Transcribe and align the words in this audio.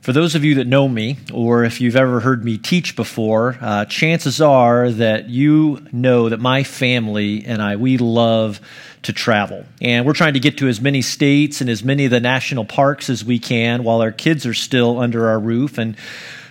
For 0.00 0.12
those 0.12 0.36
of 0.36 0.44
you 0.44 0.56
that 0.56 0.66
know 0.66 0.88
me, 0.88 1.18
or 1.32 1.64
if 1.64 1.80
you've 1.80 1.96
ever 1.96 2.20
heard 2.20 2.44
me 2.44 2.58
teach 2.58 2.94
before, 2.94 3.58
uh, 3.60 3.86
chances 3.86 4.40
are 4.40 4.90
that 4.90 5.28
you 5.28 5.84
know 5.90 6.28
that 6.28 6.38
my 6.38 6.62
family 6.62 7.44
and 7.44 7.60
I, 7.60 7.74
we 7.76 7.98
love 7.98 8.60
to 9.02 9.12
travel. 9.12 9.64
And 9.80 10.06
we're 10.06 10.12
trying 10.12 10.34
to 10.34 10.40
get 10.40 10.58
to 10.58 10.68
as 10.68 10.80
many 10.80 11.02
states 11.02 11.60
and 11.60 11.70
as 11.70 11.82
many 11.82 12.04
of 12.04 12.10
the 12.10 12.20
national 12.20 12.64
parks 12.64 13.10
as 13.10 13.24
we 13.24 13.38
can 13.38 13.84
while 13.84 14.00
our 14.00 14.12
kids 14.12 14.46
are 14.46 14.54
still 14.54 14.98
under 14.98 15.28
our 15.28 15.38
roof. 15.38 15.78
And 15.78 15.96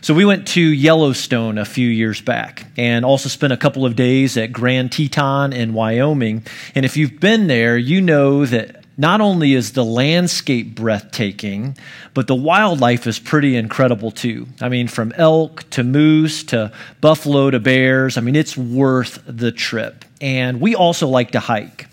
so 0.01 0.13
we 0.13 0.23
went 0.23 0.47
to 0.49 0.61
Yellowstone 0.61 1.57
a 1.57 1.65
few 1.65 1.89
years 1.89 2.21
back 2.21 2.67
and 2.77 3.03
also 3.03 3.27
spent 3.27 3.53
a 3.53 3.57
couple 3.57 3.85
of 3.85 3.95
days 3.95 4.37
at 4.37 4.53
Grand 4.53 4.91
Teton 4.91 5.51
in 5.51 5.73
Wyoming. 5.73 6.45
And 6.75 6.85
if 6.85 6.95
you've 6.95 7.19
been 7.19 7.47
there, 7.47 7.77
you 7.77 8.01
know 8.01 8.45
that 8.45 8.84
not 8.97 9.19
only 9.21 9.53
is 9.53 9.73
the 9.73 9.83
landscape 9.83 10.75
breathtaking, 10.75 11.77
but 12.13 12.27
the 12.27 12.35
wildlife 12.35 13.07
is 13.07 13.19
pretty 13.19 13.55
incredible 13.55 14.11
too. 14.11 14.47
I 14.61 14.69
mean, 14.69 14.87
from 14.87 15.11
elk 15.17 15.69
to 15.71 15.83
moose 15.83 16.43
to 16.45 16.71
buffalo 17.01 17.51
to 17.51 17.59
bears, 17.59 18.17
I 18.17 18.21
mean, 18.21 18.35
it's 18.35 18.55
worth 18.55 19.21
the 19.25 19.51
trip. 19.51 20.05
And 20.21 20.61
we 20.61 20.75
also 20.75 21.07
like 21.07 21.31
to 21.31 21.39
hike. 21.39 21.87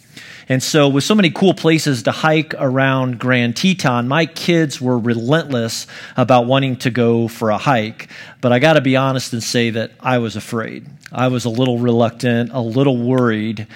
And 0.49 0.63
so, 0.63 0.89
with 0.89 1.05
so 1.05 1.15
many 1.15 1.31
cool 1.31 1.55
places 1.55 2.03
to 2.05 2.13
hike 2.13 2.55
around 2.59 3.19
Grand 3.19 3.57
Teton, 3.57 4.09
my 4.09 4.27
kids 4.27 4.81
were 4.81 4.99
relentless 4.99 5.87
about 6.17 6.47
wanting 6.47 6.77
to 6.79 6.91
go 6.91 7.29
for 7.29 7.51
a 7.51 7.59
hike. 7.59 8.09
But 8.41 8.53
I 8.53 8.59
got 8.59 8.75
to 8.75 8.81
be 8.81 8.97
honest 8.97 9.33
and 9.33 9.43
say 9.43 9.71
that 9.71 9.93
I 10.01 10.19
was 10.19 10.37
afraid. 10.37 10.87
I 11.13 11.29
was 11.29 11.45
a 11.45 11.49
little 11.49 11.79
reluctant, 11.79 12.51
a 12.53 12.61
little 12.61 12.97
worried. 12.97 13.67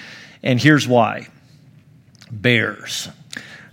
And 0.43 0.61
here's 0.61 0.87
why 0.87 1.27
bears. 2.31 3.09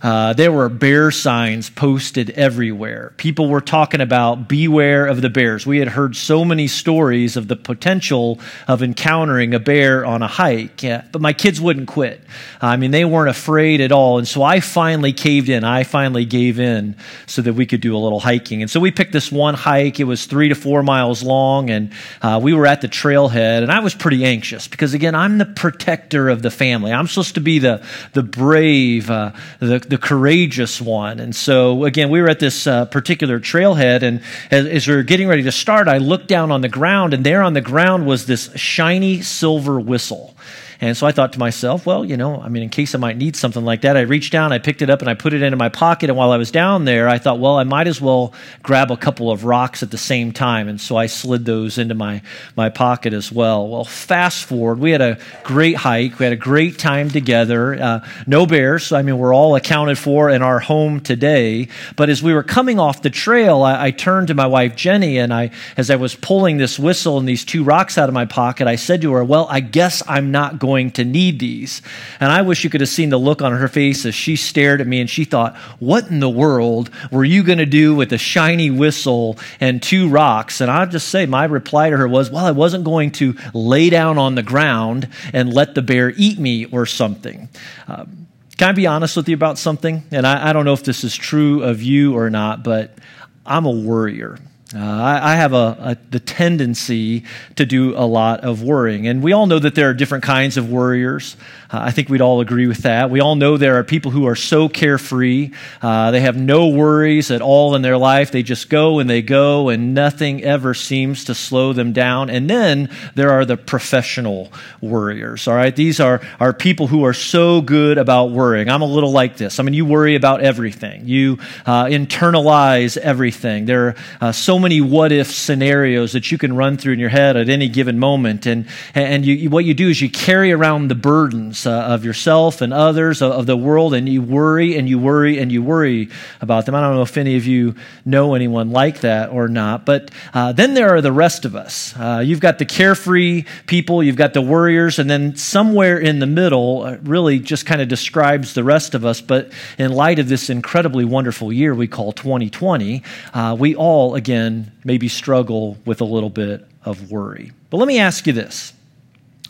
Uh, 0.05 0.33
there 0.33 0.51
were 0.51 0.69
bear 0.69 1.09
signs 1.09 1.71
posted 1.71 2.29
everywhere. 2.29 3.11
People 3.17 3.49
were 3.49 3.59
talking 3.59 4.01
about 4.01 4.47
beware 4.47 5.07
of 5.07 5.23
the 5.23 5.31
bears. 5.31 5.65
We 5.65 5.79
had 5.79 5.87
heard 5.87 6.15
so 6.15 6.45
many 6.45 6.67
stories 6.67 7.35
of 7.37 7.47
the 7.47 7.55
potential 7.55 8.39
of 8.67 8.83
encountering 8.83 9.55
a 9.55 9.59
bear 9.59 10.05
on 10.05 10.21
a 10.21 10.27
hike, 10.27 10.83
yeah, 10.83 11.05
but 11.11 11.23
my 11.23 11.33
kids 11.33 11.59
wouldn't 11.59 11.87
quit. 11.87 12.21
I 12.61 12.77
mean, 12.77 12.91
they 12.91 13.03
weren't 13.03 13.31
afraid 13.31 13.81
at 13.81 13.91
all. 13.91 14.19
And 14.19 14.27
so 14.27 14.43
I 14.43 14.59
finally 14.59 15.11
caved 15.11 15.49
in. 15.49 15.63
I 15.63 15.83
finally 15.83 16.25
gave 16.25 16.59
in 16.59 16.97
so 17.25 17.41
that 17.41 17.53
we 17.53 17.65
could 17.65 17.81
do 17.81 17.97
a 17.97 17.97
little 17.97 18.19
hiking. 18.19 18.61
And 18.61 18.69
so 18.69 18.79
we 18.79 18.91
picked 18.91 19.11
this 19.11 19.31
one 19.31 19.55
hike. 19.55 19.99
It 19.99 20.03
was 20.03 20.27
three 20.27 20.49
to 20.49 20.55
four 20.55 20.83
miles 20.83 21.23
long, 21.23 21.71
and 21.71 21.91
uh, 22.21 22.39
we 22.43 22.53
were 22.53 22.67
at 22.67 22.81
the 22.81 22.87
trailhead. 22.87 23.63
And 23.63 23.71
I 23.71 23.79
was 23.79 23.95
pretty 23.95 24.23
anxious 24.23 24.67
because, 24.67 24.93
again, 24.93 25.15
I'm 25.15 25.39
the 25.39 25.47
protector 25.47 26.29
of 26.29 26.43
the 26.43 26.51
family. 26.51 26.93
I'm 26.93 27.07
supposed 27.07 27.33
to 27.33 27.41
be 27.41 27.57
the, 27.57 27.83
the 28.13 28.21
brave, 28.21 29.09
uh, 29.09 29.31
the, 29.59 29.79
the 29.79 29.94
the 29.95 30.01
courageous 30.01 30.81
one. 30.81 31.21
And 31.21 31.33
so, 31.33 31.85
again, 31.85 32.09
we 32.09 32.21
were 32.21 32.27
at 32.27 32.41
this 32.41 32.67
uh, 32.67 32.83
particular 32.83 33.39
trailhead, 33.39 34.03
and 34.03 34.21
as, 34.51 34.65
as, 34.65 34.87
we 34.89 34.93
were 34.93 35.03
getting 35.03 35.29
ready 35.29 35.43
to 35.43 35.53
start, 35.53 35.87
I 35.87 35.99
looked 35.99 36.27
down 36.27 36.51
on 36.51 36.59
the 36.59 36.67
ground, 36.67 37.13
and 37.13 37.25
there 37.25 37.41
on 37.41 37.53
the 37.53 37.61
ground 37.61 38.05
was 38.05 38.25
this 38.25 38.51
shiny 38.57 39.21
silver 39.21 39.79
whistle. 39.79 40.35
And 40.81 40.95
so 40.95 41.07
I 41.07 41.11
thought 41.11 41.33
to 41.33 41.39
myself, 41.39 41.85
well, 41.85 42.03
you 42.03 42.17
know, 42.17 42.41
I 42.41 42.49
mean, 42.49 42.63
in 42.63 42.69
case 42.69 42.95
I 42.95 42.97
might 42.97 43.17
need 43.17 43.35
something 43.35 43.63
like 43.63 43.81
that, 43.81 43.95
I 43.97 44.01
reached 44.01 44.31
down, 44.31 44.51
I 44.51 44.59
picked 44.59 44.81
it 44.81 44.89
up, 44.89 45.01
and 45.01 45.09
I 45.09 45.13
put 45.13 45.33
it 45.33 45.41
into 45.41 45.57
my 45.57 45.69
pocket. 45.69 46.09
And 46.09 46.17
while 46.17 46.31
I 46.31 46.37
was 46.37 46.51
down 46.51 46.85
there, 46.85 47.07
I 47.07 47.17
thought, 47.17 47.39
well, 47.39 47.57
I 47.57 47.63
might 47.63 47.87
as 47.87 48.01
well 48.01 48.33
grab 48.63 48.91
a 48.91 48.97
couple 48.97 49.31
of 49.31 49.45
rocks 49.45 49.83
at 49.83 49.91
the 49.91 49.97
same 49.97 50.31
time. 50.31 50.67
And 50.67 50.79
so 50.79 50.97
I 50.97 51.07
slid 51.07 51.45
those 51.45 51.77
into 51.77 51.95
my, 51.95 52.21
my 52.55 52.69
pocket 52.69 53.13
as 53.13 53.31
well. 53.31 53.67
Well, 53.67 53.85
fast 53.85 54.45
forward, 54.45 54.79
we 54.79 54.91
had 54.91 55.01
a 55.01 55.17
great 55.43 55.77
hike. 55.77 56.19
We 56.19 56.25
had 56.25 56.33
a 56.33 56.37
great 56.37 56.77
time 56.77 57.09
together. 57.09 57.75
Uh, 57.75 58.07
no 58.27 58.45
bears. 58.45 58.87
So, 58.87 58.97
I 58.97 59.01
mean, 59.01 59.17
we're 59.17 59.33
all 59.33 59.55
accounted 59.55 59.97
for 59.97 60.29
in 60.29 60.41
our 60.41 60.59
home 60.59 60.99
today. 60.99 61.69
But 61.95 62.09
as 62.09 62.21
we 62.21 62.33
were 62.33 62.43
coming 62.43 62.79
off 62.79 63.01
the 63.01 63.09
trail, 63.09 63.63
I, 63.63 63.85
I 63.87 63.91
turned 63.91 64.27
to 64.27 64.33
my 64.33 64.47
wife, 64.47 64.75
Jenny, 64.75 65.17
and 65.17 65.33
I, 65.33 65.51
as 65.77 65.89
I 65.89 65.95
was 65.95 66.15
pulling 66.15 66.57
this 66.57 66.77
whistle 66.77 67.17
and 67.17 67.27
these 67.27 67.45
two 67.45 67.63
rocks 67.63 67.97
out 67.97 68.09
of 68.09 68.13
my 68.13 68.25
pocket, 68.25 68.67
I 68.67 68.75
said 68.75 69.01
to 69.01 69.13
her, 69.13 69.23
well, 69.23 69.47
I 69.49 69.59
guess 69.59 70.03
I'm 70.07 70.31
not 70.31 70.59
going 70.59 70.64
to 70.65 71.05
need 71.05 71.39
these. 71.39 71.81
And 72.19 72.31
I 72.31 72.41
wish 72.41 72.63
you 72.63 72.69
could 72.69 72.81
have 72.81 72.89
seen 72.89 73.09
the 73.09 73.17
look 73.17 73.41
on 73.41 73.51
her 73.51 73.67
face 73.67 74.05
as 74.05 74.15
she 74.15 74.35
stared 74.35 74.81
at 74.81 74.87
me 74.87 74.99
and 74.99 75.09
she 75.09 75.25
thought, 75.25 75.55
What 75.79 76.09
in 76.09 76.19
the 76.19 76.29
world 76.29 76.89
were 77.11 77.23
you 77.23 77.43
going 77.43 77.59
to 77.59 77.65
do 77.65 77.95
with 77.95 78.11
a 78.13 78.17
shiny 78.17 78.69
whistle 78.69 79.37
and 79.59 79.81
two 79.81 80.09
rocks? 80.09 80.61
And 80.61 80.69
I'll 80.69 80.87
just 80.87 81.09
say, 81.09 81.25
my 81.25 81.45
reply 81.45 81.89
to 81.89 81.97
her 81.97 82.07
was, 82.07 82.29
Well, 82.29 82.45
I 82.45 82.51
wasn't 82.51 82.83
going 82.83 83.11
to 83.13 83.35
lay 83.53 83.89
down 83.89 84.17
on 84.17 84.35
the 84.35 84.43
ground 84.43 85.07
and 85.33 85.53
let 85.53 85.75
the 85.75 85.81
bear 85.81 86.13
eat 86.17 86.39
me 86.39 86.65
or 86.65 86.85
something. 86.85 87.49
Um, 87.87 88.27
can 88.57 88.69
I 88.69 88.71
be 88.71 88.87
honest 88.87 89.17
with 89.17 89.27
you 89.27 89.35
about 89.35 89.57
something? 89.57 90.03
And 90.11 90.25
I, 90.25 90.49
I 90.49 90.53
don't 90.53 90.65
know 90.65 90.73
if 90.73 90.83
this 90.83 91.03
is 91.03 91.15
true 91.15 91.63
of 91.63 91.81
you 91.81 92.17
or 92.17 92.29
not, 92.29 92.63
but 92.63 92.97
I'm 93.45 93.65
a 93.65 93.71
worrier. 93.71 94.39
Uh, 94.75 94.79
I, 94.79 95.33
I, 95.33 95.35
have 95.35 95.53
a, 95.53 95.77
a, 95.79 95.97
the 96.11 96.19
tendency 96.19 97.23
to 97.55 97.65
do 97.65 97.95
a 97.95 98.03
lot 98.03 98.41
of 98.41 98.61
worrying. 98.61 99.07
And 99.07 99.23
we 99.23 99.31
all 99.31 99.47
know 99.47 99.59
that 99.59 99.73
there 99.73 99.89
are 99.89 99.93
different 99.93 100.25
kinds 100.25 100.57
of 100.57 100.69
worriers. 100.69 101.37
Uh, 101.71 101.79
I 101.83 101.91
think 101.91 102.09
we'd 102.09 102.21
all 102.21 102.41
agree 102.41 102.67
with 102.67 102.79
that. 102.79 103.09
We 103.09 103.21
all 103.21 103.35
know 103.35 103.55
there 103.55 103.77
are 103.79 103.85
people 103.85 104.11
who 104.11 104.27
are 104.27 104.35
so 104.35 104.67
carefree. 104.67 105.51
Uh, 105.81 106.11
they 106.11 106.19
have 106.19 106.35
no 106.35 106.67
worries 106.67 107.31
at 107.31 107.41
all 107.41 107.75
in 107.75 107.83
their 107.83 107.97
life. 107.97 108.31
They 108.31 108.43
just 108.43 108.69
go 108.69 108.99
and 108.99 109.09
they 109.09 109.21
go, 109.21 109.69
and 109.69 109.93
nothing 109.93 110.43
ever 110.43 110.73
seems 110.73 111.23
to 111.25 111.35
slow 111.35 111.71
them 111.71 111.93
down. 111.93 112.29
And 112.29 112.49
then 112.49 112.89
there 113.15 113.31
are 113.31 113.45
the 113.45 113.55
professional 113.55 114.51
worriers, 114.81 115.47
all 115.47 115.55
right? 115.55 115.75
These 115.75 116.01
are, 116.01 116.19
are 116.39 116.51
people 116.51 116.87
who 116.87 117.05
are 117.05 117.13
so 117.13 117.61
good 117.61 117.97
about 117.97 118.31
worrying. 118.31 118.69
I'm 118.69 118.81
a 118.81 118.85
little 118.85 119.11
like 119.11 119.37
this. 119.37 119.57
I 119.59 119.63
mean, 119.63 119.73
you 119.73 119.85
worry 119.85 120.15
about 120.15 120.41
everything, 120.41 121.07
you 121.07 121.39
uh, 121.65 121.85
internalize 121.85 122.97
everything. 122.97 123.65
There 123.65 123.87
are 123.87 123.95
uh, 124.19 124.31
so 124.33 124.59
many 124.59 124.64
what 124.81 125.11
if 125.11 125.31
scenarios 125.31 126.13
that 126.13 126.31
you 126.31 126.37
can 126.37 126.55
run 126.55 126.77
through 126.77 126.93
in 126.93 126.99
your 126.99 127.09
head 127.09 127.37
at 127.37 127.49
any 127.49 127.69
given 127.69 127.99
moment. 127.99 128.45
And, 128.45 128.67
and 128.93 129.25
you, 129.25 129.49
what 129.49 129.65
you 129.65 129.73
do 129.73 129.89
is 129.89 130.01
you 130.01 130.09
carry 130.09 130.51
around 130.51 130.87
the 130.87 130.95
burdens 130.95 131.65
uh, 131.65 131.71
of 131.71 132.03
yourself 132.03 132.61
and 132.61 132.73
others, 132.73 133.21
of, 133.21 133.31
of, 133.31 133.45
the 133.45 133.57
world, 133.57 133.93
and 133.93 134.09
you 134.09 134.21
worry 134.21 134.77
and 134.77 134.89
you 134.89 134.97
worry 134.97 135.39
and 135.39 135.51
you 135.51 135.61
worry 135.61 136.09
about 136.41 136.65
them. 136.65 136.75
I 136.75 136.81
don't 136.81 136.95
know 136.95 137.01
if 137.01 137.17
any 137.17 137.37
of 137.37 137.45
you 137.45 137.75
know 138.05 138.33
anyone 138.33 138.71
like 138.71 139.01
that 139.01 139.29
or 139.29 139.47
not, 139.47 139.85
but 139.85 140.11
uh, 140.33 140.51
then 140.51 140.73
there 140.73 140.89
are 140.95 141.01
the 141.01 141.11
rest 141.11 141.45
of 141.45 141.55
us. 141.55 141.93
Uh, 141.97 142.21
you've 142.25 142.39
got 142.39 142.59
the 142.59 142.65
carefree 142.65 143.45
people, 143.67 144.01
you've 144.03 144.15
got 144.15 144.33
the 144.33 144.41
worriers, 144.41 144.99
and 144.99 145.09
then 145.09 145.35
somewhere 145.35 145.97
in 145.99 146.19
the 146.19 146.27
middle 146.27 146.83
uh, 146.83 146.97
really 147.03 147.39
just 147.39 147.65
kind 147.65 147.81
of 147.81 147.87
describes 147.87 148.53
the 148.53 148.63
rest 148.63 148.95
of 148.95 149.05
us. 149.05 149.21
But 149.21 149.51
in 149.77 149.91
light 149.91 150.19
of 150.19 150.27
this 150.27 150.49
incredibly 150.49 151.05
wonderful 151.05 151.51
year 151.51 151.75
we 151.75 151.87
call 151.87 152.11
2020, 152.11 153.03
uh, 153.33 153.55
we 153.59 153.75
all, 153.75 154.15
again, 154.15 154.44
maybe 154.83 155.07
struggle 155.07 155.77
with 155.85 156.01
a 156.01 156.05
little 156.05 156.29
bit 156.29 156.65
of 156.83 157.11
worry. 157.11 157.51
But 157.69 157.77
let 157.77 157.87
me 157.87 157.99
ask 157.99 158.27
you 158.27 158.33
this, 158.33 158.73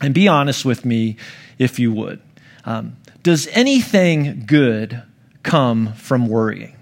and 0.00 0.14
be 0.14 0.28
honest 0.28 0.64
with 0.64 0.84
me 0.84 1.16
if 1.58 1.78
you 1.78 1.92
would. 1.92 2.20
Um, 2.64 2.96
does 3.22 3.46
anything 3.48 4.44
good 4.46 5.02
come 5.42 5.92
from 5.94 6.28
worrying? 6.28 6.76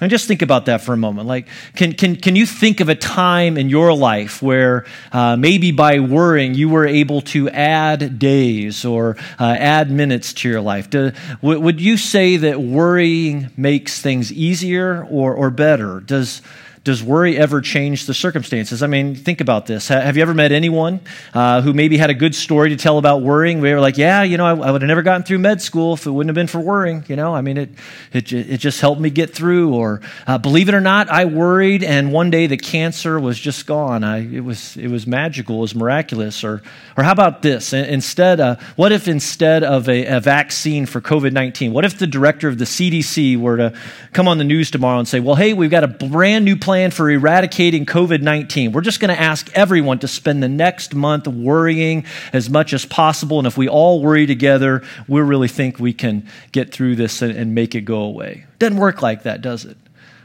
And 0.00 0.10
just 0.10 0.26
think 0.26 0.40
about 0.40 0.66
that 0.66 0.80
for 0.80 0.94
a 0.94 0.96
moment. 0.96 1.28
Like, 1.28 1.46
can, 1.76 1.92
can, 1.92 2.16
can 2.16 2.34
you 2.34 2.46
think 2.46 2.80
of 2.80 2.88
a 2.88 2.94
time 2.94 3.58
in 3.58 3.68
your 3.68 3.92
life 3.92 4.40
where 4.40 4.86
uh, 5.12 5.36
maybe 5.36 5.72
by 5.72 6.00
worrying 6.00 6.54
you 6.54 6.70
were 6.70 6.86
able 6.86 7.20
to 7.22 7.50
add 7.50 8.18
days 8.18 8.86
or 8.86 9.18
uh, 9.38 9.56
add 9.58 9.90
minutes 9.90 10.32
to 10.34 10.48
your 10.48 10.62
life? 10.62 10.88
Do, 10.88 11.12
w- 11.42 11.60
would 11.60 11.80
you 11.82 11.98
say 11.98 12.38
that 12.38 12.62
worrying 12.62 13.50
makes 13.58 14.00
things 14.00 14.32
easier 14.32 15.06
or, 15.10 15.34
or 15.34 15.50
better? 15.50 16.00
Does, 16.00 16.40
does 16.82 17.02
worry 17.02 17.36
ever 17.36 17.60
change 17.60 18.06
the 18.06 18.14
circumstances? 18.14 18.82
I 18.82 18.86
mean, 18.86 19.14
think 19.14 19.42
about 19.42 19.66
this. 19.66 19.88
Have 19.88 20.16
you 20.16 20.22
ever 20.22 20.32
met 20.32 20.50
anyone 20.50 21.00
uh, 21.34 21.60
who 21.60 21.74
maybe 21.74 21.98
had 21.98 22.08
a 22.08 22.14
good 22.14 22.34
story 22.34 22.70
to 22.70 22.76
tell 22.76 22.96
about 22.96 23.20
worrying? 23.20 23.60
We 23.60 23.70
were 23.74 23.80
like, 23.80 23.98
yeah, 23.98 24.22
you 24.22 24.38
know, 24.38 24.46
I, 24.46 24.68
I, 24.68 24.70
would 24.70 24.80
have 24.80 24.88
never 24.88 25.02
gotten 25.02 25.22
through 25.22 25.40
med 25.40 25.60
school 25.60 25.92
if 25.92 26.06
it 26.06 26.10
wouldn't 26.10 26.30
have 26.30 26.34
been 26.34 26.46
for 26.46 26.58
worrying. 26.58 27.04
You 27.06 27.16
know, 27.16 27.34
I 27.34 27.42
mean, 27.42 27.58
it, 27.58 27.70
it, 28.14 28.32
it 28.32 28.56
just 28.60 28.80
helped 28.80 28.98
me 28.98 29.10
get 29.10 29.34
through. 29.34 29.74
Or 29.74 30.00
uh, 30.26 30.38
believe 30.38 30.70
it 30.70 30.74
or 30.74 30.80
not, 30.80 31.10
I 31.10 31.26
worried, 31.26 31.84
and 31.84 32.12
one 32.12 32.30
day 32.30 32.46
the 32.46 32.56
cancer 32.56 33.20
was 33.20 33.38
just 33.38 33.66
gone. 33.66 34.02
I, 34.02 34.20
it, 34.20 34.40
was, 34.40 34.74
it 34.78 34.88
was 34.88 35.06
magical, 35.06 35.58
it 35.58 35.60
was 35.60 35.74
miraculous. 35.74 36.42
Or, 36.42 36.62
or 36.96 37.04
how 37.04 37.12
about 37.12 37.42
this? 37.42 37.74
Instead, 37.74 38.40
uh, 38.40 38.56
what 38.76 38.90
if 38.90 39.06
instead 39.06 39.64
of 39.64 39.86
a, 39.90 40.06
a 40.06 40.20
vaccine 40.20 40.86
for 40.86 41.02
COVID 41.02 41.32
19, 41.32 41.74
what 41.74 41.84
if 41.84 41.98
the 41.98 42.06
director 42.06 42.48
of 42.48 42.56
the 42.56 42.64
CDC 42.64 43.36
were 43.38 43.58
to 43.58 43.78
come 44.14 44.28
on 44.28 44.38
the 44.38 44.44
news 44.44 44.70
tomorrow 44.70 44.98
and 44.98 45.06
say, 45.06 45.20
well, 45.20 45.36
hey, 45.36 45.52
we've 45.52 45.70
got 45.70 45.84
a 45.84 45.88
brand 45.88 46.46
new 46.46 46.56
plan 46.56 46.69
plan 46.70 46.92
for 46.92 47.10
eradicating 47.10 47.84
COVID 47.84 48.22
19. 48.22 48.70
We're 48.70 48.80
just 48.80 49.00
going 49.00 49.12
to 49.12 49.20
ask 49.20 49.50
everyone 49.56 49.98
to 49.98 50.06
spend 50.06 50.40
the 50.40 50.48
next 50.48 50.94
month 50.94 51.26
worrying 51.26 52.04
as 52.32 52.48
much 52.48 52.72
as 52.72 52.86
possible. 52.86 53.38
And 53.38 53.46
if 53.48 53.58
we 53.58 53.68
all 53.68 54.00
worry 54.00 54.24
together, 54.24 54.84
we 55.08 55.20
really 55.20 55.48
think 55.48 55.80
we 55.80 55.92
can 55.92 56.28
get 56.52 56.72
through 56.72 56.94
this 56.94 57.22
and, 57.22 57.36
and 57.36 57.56
make 57.56 57.74
it 57.74 57.80
go 57.80 58.02
away. 58.02 58.46
Doesn't 58.60 58.76
work 58.76 59.02
like 59.02 59.24
that, 59.24 59.42
does 59.42 59.64
it? 59.64 59.76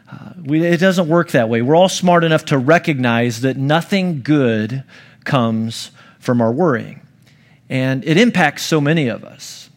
Uh, 0.08 0.34
we, 0.44 0.64
it 0.64 0.80
doesn't 0.80 1.08
work 1.08 1.32
that 1.32 1.50
way. 1.50 1.64
We're 1.64 1.76
all 1.76 1.90
smart 1.90 2.24
enough 2.24 2.46
to 2.46 2.60
recognize 2.60 3.42
that 3.42 3.58
nothing 3.58 4.22
good 4.22 4.84
comes 5.24 5.90
from 6.20 6.42
our 6.42 6.52
worrying. 6.52 7.02
And 7.72 8.06
it 8.06 8.20
impacts 8.20 8.62
so 8.62 8.80
many 8.80 9.08
of 9.08 9.24
us. 9.24 9.72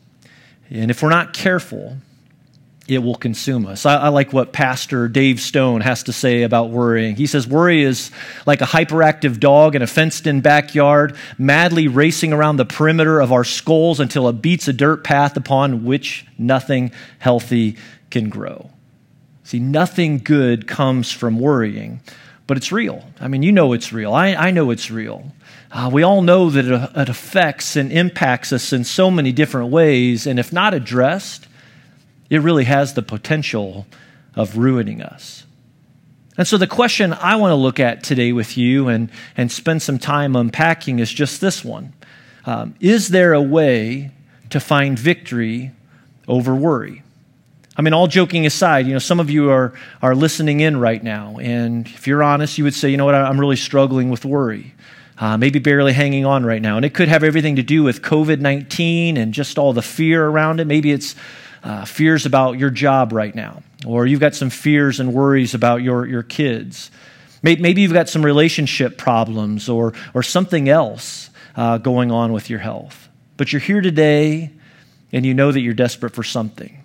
And 0.68 0.90
if 0.90 1.02
we're 1.02 1.08
not 1.08 1.32
careful, 1.32 1.96
it 2.88 2.98
will 2.98 3.14
consume 3.14 3.66
us. 3.66 3.84
I, 3.84 3.96
I, 3.96 4.08
like 4.08 4.32
what 4.32 4.52
Pastor 4.52 5.08
Dave 5.08 5.40
Stone 5.40 5.82
has 5.82 6.04
to 6.04 6.12
say 6.12 6.42
about 6.42 6.70
worrying. 6.70 7.16
He 7.16 7.26
says, 7.26 7.46
Worry 7.46 7.82
is 7.82 8.10
like 8.46 8.62
a 8.62 8.64
hyperactive 8.64 9.38
dog 9.38 9.76
in 9.76 9.82
a 9.82 9.86
fenced 9.86 10.26
in 10.26 10.40
backyard, 10.40 11.14
madly 11.36 11.86
racing 11.86 12.32
around 12.32 12.56
the 12.56 12.64
perimeter 12.64 13.20
of 13.20 13.30
our 13.30 13.44
skulls 13.44 14.00
until 14.00 14.26
it 14.28 14.40
beats 14.40 14.68
a 14.68 14.72
dirt 14.72 15.04
path 15.04 15.36
upon 15.36 15.84
which 15.84 16.26
nothing 16.38 16.90
healthy 17.18 17.76
can 18.10 18.30
grow. 18.30 18.70
See, 19.44 19.58
nothing 19.60 20.18
good 20.18 20.66
comes 20.66 21.12
from 21.12 21.38
worrying, 21.38 22.00
but 22.46 22.56
it's 22.56 22.72
real. 22.72 23.04
I 23.20 23.28
mean, 23.28 23.42
you 23.42 23.52
know 23.52 23.74
it's 23.74 23.92
real. 23.92 24.14
I, 24.14 24.28
I 24.28 24.50
know 24.50 24.70
it's 24.70 24.90
real. 24.90 25.32
Uh, 25.70 25.90
we 25.92 26.02
all 26.02 26.22
know 26.22 26.48
that 26.48 26.64
it, 26.64 26.90
it 26.96 27.08
affects 27.10 27.76
and 27.76 27.92
impacts 27.92 28.50
us 28.50 28.72
in 28.72 28.84
so 28.84 29.10
many 29.10 29.32
different 29.32 29.70
ways, 29.70 30.26
and 30.26 30.38
if 30.38 30.54
not 30.54 30.72
addressed, 30.72 31.47
it 32.30 32.40
really 32.40 32.64
has 32.64 32.94
the 32.94 33.02
potential 33.02 33.86
of 34.34 34.56
ruining 34.56 35.02
us. 35.02 35.44
And 36.36 36.46
so, 36.46 36.56
the 36.56 36.68
question 36.68 37.12
I 37.12 37.36
want 37.36 37.50
to 37.50 37.56
look 37.56 37.80
at 37.80 38.04
today 38.04 38.32
with 38.32 38.56
you 38.56 38.88
and, 38.88 39.10
and 39.36 39.50
spend 39.50 39.82
some 39.82 39.98
time 39.98 40.36
unpacking 40.36 41.00
is 41.00 41.12
just 41.12 41.40
this 41.40 41.64
one 41.64 41.92
um, 42.44 42.74
Is 42.80 43.08
there 43.08 43.32
a 43.32 43.42
way 43.42 44.12
to 44.50 44.60
find 44.60 44.98
victory 44.98 45.72
over 46.28 46.54
worry? 46.54 47.02
I 47.76 47.82
mean, 47.82 47.92
all 47.92 48.06
joking 48.08 48.46
aside, 48.46 48.86
you 48.86 48.92
know, 48.92 48.98
some 48.98 49.20
of 49.20 49.30
you 49.30 49.50
are, 49.50 49.72
are 50.02 50.14
listening 50.14 50.60
in 50.60 50.78
right 50.78 51.02
now, 51.02 51.38
and 51.40 51.86
if 51.86 52.06
you're 52.06 52.22
honest, 52.24 52.58
you 52.58 52.64
would 52.64 52.74
say, 52.74 52.88
you 52.88 52.96
know 52.96 53.04
what, 53.04 53.14
I'm 53.14 53.38
really 53.38 53.56
struggling 53.56 54.10
with 54.10 54.24
worry. 54.24 54.74
Uh, 55.20 55.36
maybe 55.36 55.58
barely 55.58 55.92
hanging 55.92 56.24
on 56.24 56.46
right 56.46 56.62
now. 56.62 56.76
And 56.76 56.84
it 56.84 56.94
could 56.94 57.08
have 57.08 57.24
everything 57.24 57.56
to 57.56 57.62
do 57.64 57.82
with 57.82 58.02
COVID 58.02 58.38
19 58.38 59.16
and 59.16 59.34
just 59.34 59.58
all 59.58 59.72
the 59.72 59.82
fear 59.82 60.24
around 60.24 60.60
it. 60.60 60.68
Maybe 60.68 60.92
it's 60.92 61.16
uh, 61.62 61.84
fears 61.84 62.26
about 62.26 62.58
your 62.58 62.70
job 62.70 63.12
right 63.12 63.34
now, 63.34 63.62
or 63.86 64.06
you've 64.06 64.20
got 64.20 64.34
some 64.34 64.50
fears 64.50 65.00
and 65.00 65.12
worries 65.12 65.54
about 65.54 65.82
your, 65.82 66.06
your 66.06 66.22
kids. 66.22 66.90
Maybe 67.42 67.82
you've 67.82 67.92
got 67.92 68.08
some 68.08 68.24
relationship 68.24 68.98
problems 68.98 69.68
or, 69.68 69.94
or 70.12 70.22
something 70.22 70.68
else 70.68 71.30
uh, 71.56 71.78
going 71.78 72.10
on 72.10 72.32
with 72.32 72.50
your 72.50 72.58
health. 72.58 73.08
But 73.36 73.52
you're 73.52 73.60
here 73.60 73.80
today 73.80 74.50
and 75.12 75.24
you 75.24 75.34
know 75.34 75.52
that 75.52 75.60
you're 75.60 75.74
desperate 75.74 76.14
for 76.14 76.24
something. 76.24 76.84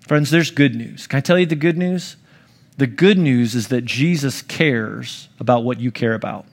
Friends, 0.00 0.30
there's 0.30 0.50
good 0.50 0.74
news. 0.74 1.06
Can 1.06 1.18
I 1.18 1.20
tell 1.20 1.38
you 1.38 1.46
the 1.46 1.54
good 1.54 1.78
news? 1.78 2.16
The 2.76 2.86
good 2.86 3.18
news 3.18 3.54
is 3.54 3.68
that 3.68 3.84
Jesus 3.84 4.42
cares 4.42 5.28
about 5.38 5.64
what 5.64 5.80
you 5.80 5.90
care 5.90 6.14
about. 6.14 6.46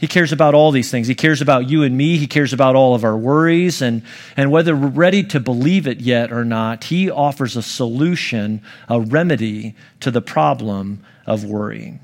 He 0.00 0.08
cares 0.08 0.32
about 0.32 0.54
all 0.54 0.70
these 0.70 0.90
things. 0.90 1.08
He 1.08 1.14
cares 1.14 1.42
about 1.42 1.68
you 1.68 1.82
and 1.82 1.94
me. 1.94 2.16
He 2.16 2.26
cares 2.26 2.54
about 2.54 2.74
all 2.74 2.94
of 2.94 3.04
our 3.04 3.16
worries. 3.16 3.82
And, 3.82 4.02
and 4.34 4.50
whether 4.50 4.74
we're 4.74 4.88
ready 4.88 5.22
to 5.24 5.38
believe 5.38 5.86
it 5.86 6.00
yet 6.00 6.32
or 6.32 6.42
not, 6.42 6.84
He 6.84 7.10
offers 7.10 7.54
a 7.54 7.62
solution, 7.62 8.62
a 8.88 8.98
remedy 8.98 9.76
to 10.00 10.10
the 10.10 10.22
problem 10.22 11.04
of 11.26 11.44
worrying. 11.44 12.00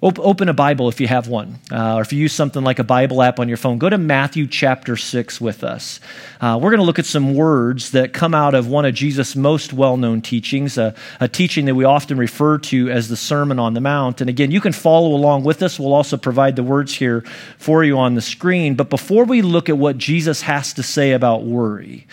Open 0.00 0.48
a 0.48 0.54
Bible 0.54 0.88
if 0.88 1.00
you 1.00 1.08
have 1.08 1.26
one, 1.26 1.58
uh, 1.72 1.96
or 1.96 2.02
if 2.02 2.12
you 2.12 2.20
use 2.20 2.32
something 2.32 2.62
like 2.62 2.78
a 2.78 2.84
Bible 2.84 3.20
app 3.20 3.40
on 3.40 3.48
your 3.48 3.56
phone. 3.56 3.78
Go 3.78 3.90
to 3.90 3.98
Matthew 3.98 4.46
chapter 4.46 4.96
6 4.96 5.40
with 5.40 5.64
us. 5.64 5.98
Uh, 6.40 6.56
we're 6.62 6.70
going 6.70 6.78
to 6.78 6.84
look 6.84 7.00
at 7.00 7.04
some 7.06 7.34
words 7.34 7.90
that 7.90 8.12
come 8.12 8.32
out 8.32 8.54
of 8.54 8.68
one 8.68 8.84
of 8.84 8.94
Jesus' 8.94 9.34
most 9.34 9.72
well 9.72 9.96
known 9.96 10.22
teachings, 10.22 10.78
a, 10.78 10.94
a, 11.18 11.26
teaching 11.26 11.64
that 11.64 11.74
we 11.74 11.82
often 11.82 12.16
refer 12.16 12.58
to 12.58 12.88
as 12.90 13.08
the 13.08 13.16
Sermon 13.16 13.58
on 13.58 13.74
the 13.74 13.80
Mount. 13.80 14.20
And 14.20 14.30
again, 14.30 14.52
you 14.52 14.60
can 14.60 14.72
follow 14.72 15.16
along 15.16 15.42
with 15.42 15.64
us. 15.64 15.80
We'll 15.80 15.92
also 15.92 16.16
provide 16.16 16.54
the 16.54 16.62
words 16.62 16.94
here 16.94 17.22
for 17.58 17.82
you 17.82 17.98
on 17.98 18.14
the 18.14 18.22
screen. 18.22 18.76
But 18.76 18.90
before 18.90 19.24
we 19.24 19.42
look 19.42 19.68
at 19.68 19.78
what 19.78 19.98
Jesus 19.98 20.42
has 20.42 20.72
to 20.74 20.84
say 20.84 21.10
about 21.10 21.42
worry, 21.42 22.06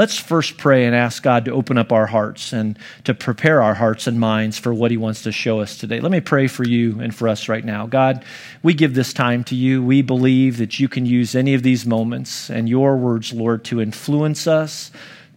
Let's 0.00 0.16
first 0.18 0.56
pray 0.56 0.86
and 0.86 0.96
ask 0.96 1.22
God 1.22 1.44
to 1.44 1.50
open 1.50 1.76
up 1.76 1.92
our 1.92 2.06
hearts 2.06 2.54
and 2.54 2.78
to 3.04 3.12
prepare 3.12 3.62
our 3.62 3.74
hearts 3.74 4.06
and 4.06 4.18
minds 4.18 4.58
for 4.58 4.72
what 4.72 4.90
He 4.90 4.96
wants 4.96 5.24
to 5.24 5.30
show 5.30 5.60
us 5.60 5.76
today. 5.76 6.00
Let 6.00 6.10
me 6.10 6.20
pray 6.20 6.46
for 6.46 6.64
you 6.64 6.98
and 7.00 7.14
for 7.14 7.28
us 7.28 7.50
right 7.50 7.62
now. 7.62 7.86
God, 7.86 8.24
we 8.62 8.72
give 8.72 8.94
this 8.94 9.12
time 9.12 9.44
to 9.44 9.54
you. 9.54 9.84
We 9.84 10.00
believe 10.00 10.56
that 10.56 10.80
you 10.80 10.88
can 10.88 11.04
use 11.04 11.34
any 11.34 11.52
of 11.52 11.62
these 11.62 11.84
moments 11.84 12.48
and 12.48 12.66
your 12.66 12.96
words, 12.96 13.34
Lord, 13.34 13.62
to 13.64 13.82
influence 13.82 14.46
us, 14.46 14.90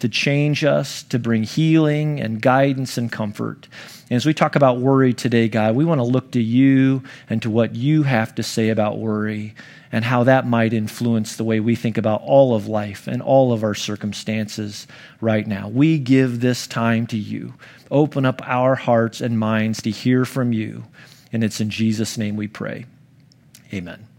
to 0.03 0.09
change 0.09 0.65
us, 0.65 1.01
to 1.03 1.17
bring 1.17 1.43
healing 1.43 2.19
and 2.19 2.41
guidance 2.41 2.97
and 2.97 3.09
comfort. 3.09 3.69
And 4.09 4.17
as 4.17 4.25
we 4.25 4.33
talk 4.33 4.57
about 4.57 4.79
worry 4.79 5.13
today, 5.13 5.47
God, 5.47 5.77
we 5.77 5.85
want 5.85 5.99
to 5.99 6.03
look 6.03 6.31
to 6.31 6.41
you 6.41 7.03
and 7.29 7.41
to 7.41 7.49
what 7.49 7.73
you 7.73 8.03
have 8.03 8.35
to 8.35 8.43
say 8.43 8.67
about 8.67 8.99
worry 8.99 9.55
and 9.93 10.03
how 10.03 10.25
that 10.25 10.45
might 10.45 10.73
influence 10.73 11.37
the 11.37 11.45
way 11.45 11.61
we 11.61 11.73
think 11.73 11.97
about 11.97 12.21
all 12.21 12.53
of 12.53 12.67
life 12.67 13.07
and 13.07 13.21
all 13.21 13.53
of 13.53 13.63
our 13.63 13.73
circumstances 13.73 14.87
right 15.21 15.47
now. 15.47 15.69
We 15.69 15.99
give 15.99 16.41
this 16.41 16.67
time 16.67 17.07
to 17.07 17.17
you. 17.17 17.53
Open 17.89 18.25
up 18.25 18.41
our 18.43 18.75
hearts 18.75 19.21
and 19.21 19.39
minds 19.39 19.81
to 19.83 19.89
hear 19.89 20.25
from 20.25 20.51
you. 20.51 20.83
And 21.31 21.45
it's 21.45 21.61
in 21.61 21.69
Jesus' 21.69 22.17
name 22.17 22.35
we 22.35 22.49
pray. 22.49 22.87
Amen. 23.73 24.12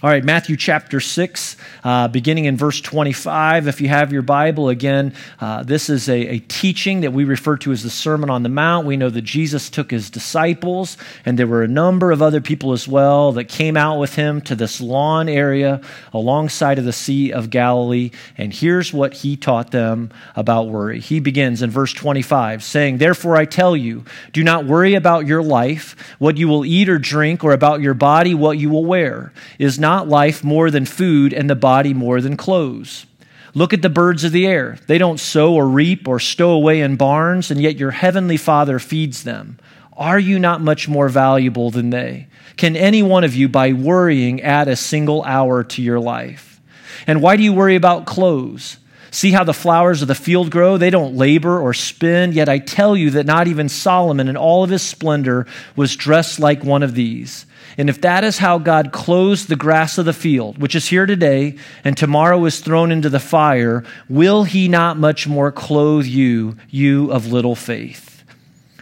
All 0.00 0.08
right, 0.08 0.22
Matthew 0.22 0.56
chapter 0.56 1.00
6, 1.00 1.56
uh, 1.82 2.06
beginning 2.06 2.44
in 2.44 2.56
verse 2.56 2.80
25. 2.80 3.66
If 3.66 3.80
you 3.80 3.88
have 3.88 4.12
your 4.12 4.22
Bible, 4.22 4.68
again, 4.68 5.12
uh, 5.40 5.64
this 5.64 5.90
is 5.90 6.08
a, 6.08 6.34
a, 6.34 6.38
teaching 6.38 7.00
that 7.00 7.12
we 7.12 7.24
refer 7.24 7.56
to 7.56 7.72
as 7.72 7.82
the 7.82 7.90
Sermon 7.90 8.30
on 8.30 8.44
the 8.44 8.48
Mount. 8.48 8.86
We 8.86 8.96
know 8.96 9.10
that 9.10 9.22
Jesus 9.22 9.68
took 9.68 9.90
his 9.90 10.08
disciples, 10.08 10.98
and 11.24 11.36
there 11.36 11.48
were 11.48 11.64
a 11.64 11.68
number 11.68 12.12
of 12.12 12.22
other 12.22 12.40
people 12.40 12.70
as 12.70 12.86
well 12.86 13.32
that 13.32 13.46
came 13.46 13.76
out 13.76 13.98
with 13.98 14.14
him 14.14 14.40
to 14.42 14.54
this 14.54 14.80
lawn 14.80 15.28
area 15.28 15.80
alongside 16.12 16.78
of 16.78 16.84
the 16.84 16.92
Sea 16.92 17.32
of 17.32 17.50
Galilee. 17.50 18.12
And 18.36 18.54
here's 18.54 18.92
what 18.92 19.14
he 19.14 19.36
taught 19.36 19.72
them 19.72 20.12
about 20.36 20.68
worry. 20.68 21.00
He 21.00 21.18
begins 21.18 21.60
in 21.60 21.70
verse 21.70 21.92
25, 21.92 22.62
saying, 22.62 22.98
Therefore 22.98 23.36
I 23.36 23.46
tell 23.46 23.76
you, 23.76 24.04
do 24.32 24.44
not 24.44 24.64
worry 24.64 24.94
about 24.94 25.26
your 25.26 25.42
life, 25.42 25.96
what 26.20 26.36
you 26.36 26.46
will 26.46 26.64
eat 26.64 26.88
or 26.88 26.98
drink, 26.98 27.42
or 27.42 27.50
about 27.50 27.80
your 27.80 27.94
body, 27.94 28.32
what 28.32 28.58
you 28.58 28.70
will 28.70 28.84
wear. 28.84 29.32
Is 29.58 29.76
not 29.76 29.87
not 29.88 30.06
life 30.06 30.44
more 30.44 30.70
than 30.70 30.84
food 30.84 31.32
and 31.32 31.48
the 31.48 31.54
body 31.70 31.94
more 31.94 32.20
than 32.20 32.36
clothes? 32.36 33.06
Look 33.54 33.72
at 33.72 33.80
the 33.80 33.88
birds 34.00 34.22
of 34.22 34.32
the 34.32 34.46
air. 34.46 34.78
They 34.86 34.98
don't 34.98 35.18
sow 35.18 35.54
or 35.54 35.66
reap 35.66 36.06
or 36.06 36.20
stow 36.20 36.50
away 36.50 36.82
in 36.82 36.96
barns, 36.96 37.50
and 37.50 37.58
yet 37.58 37.78
your 37.78 37.92
heavenly 37.92 38.36
Father 38.36 38.78
feeds 38.78 39.24
them. 39.24 39.58
Are 39.96 40.18
you 40.18 40.38
not 40.38 40.60
much 40.60 40.88
more 40.88 41.08
valuable 41.08 41.70
than 41.70 41.88
they? 41.88 42.26
Can 42.58 42.76
any 42.76 43.02
one 43.02 43.24
of 43.24 43.34
you, 43.34 43.48
by 43.48 43.72
worrying, 43.72 44.42
add 44.42 44.68
a 44.68 44.76
single 44.76 45.22
hour 45.24 45.64
to 45.64 45.80
your 45.82 46.00
life? 46.00 46.60
And 47.06 47.22
why 47.22 47.36
do 47.36 47.42
you 47.42 47.54
worry 47.54 47.74
about 47.74 48.04
clothes? 48.04 48.76
See 49.10 49.32
how 49.32 49.44
the 49.44 49.54
flowers 49.54 50.02
of 50.02 50.08
the 50.08 50.14
field 50.14 50.50
grow? 50.50 50.76
They 50.76 50.90
don't 50.90 51.16
labor 51.16 51.58
or 51.58 51.72
spin, 51.72 52.32
yet 52.32 52.48
I 52.48 52.58
tell 52.58 52.96
you 52.96 53.10
that 53.10 53.26
not 53.26 53.48
even 53.48 53.68
Solomon 53.68 54.28
in 54.28 54.36
all 54.36 54.64
of 54.64 54.70
his 54.70 54.82
splendor 54.82 55.46
was 55.76 55.96
dressed 55.96 56.38
like 56.38 56.62
one 56.62 56.82
of 56.82 56.94
these. 56.94 57.46
And 57.78 57.88
if 57.88 58.00
that 58.00 58.24
is 58.24 58.38
how 58.38 58.58
God 58.58 58.92
clothes 58.92 59.46
the 59.46 59.56
grass 59.56 59.98
of 59.98 60.04
the 60.04 60.12
field, 60.12 60.58
which 60.58 60.74
is 60.74 60.88
here 60.88 61.06
today 61.06 61.56
and 61.84 61.96
tomorrow 61.96 62.44
is 62.44 62.60
thrown 62.60 62.90
into 62.90 63.08
the 63.08 63.20
fire, 63.20 63.84
will 64.08 64.44
he 64.44 64.68
not 64.68 64.98
much 64.98 65.28
more 65.28 65.52
clothe 65.52 66.04
you, 66.04 66.56
you 66.68 67.10
of 67.12 67.32
little 67.32 67.54
faith? 67.54 68.24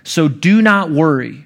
So 0.02 0.28
do 0.28 0.62
not 0.62 0.90
worry, 0.90 1.45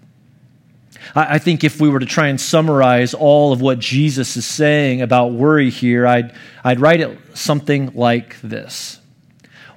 I 1.15 1.39
think 1.39 1.63
if 1.63 1.81
we 1.81 1.89
were 1.89 1.99
to 1.99 2.05
try 2.05 2.27
and 2.27 2.39
summarize 2.39 3.13
all 3.13 3.51
of 3.51 3.61
what 3.61 3.79
Jesus 3.79 4.37
is 4.37 4.45
saying 4.45 5.01
about 5.01 5.33
worry 5.33 5.69
here, 5.69 6.07
I'd, 6.07 6.33
I'd 6.63 6.79
write 6.79 7.01
it 7.01 7.17
something 7.33 7.91
like 7.95 8.39
this 8.41 8.99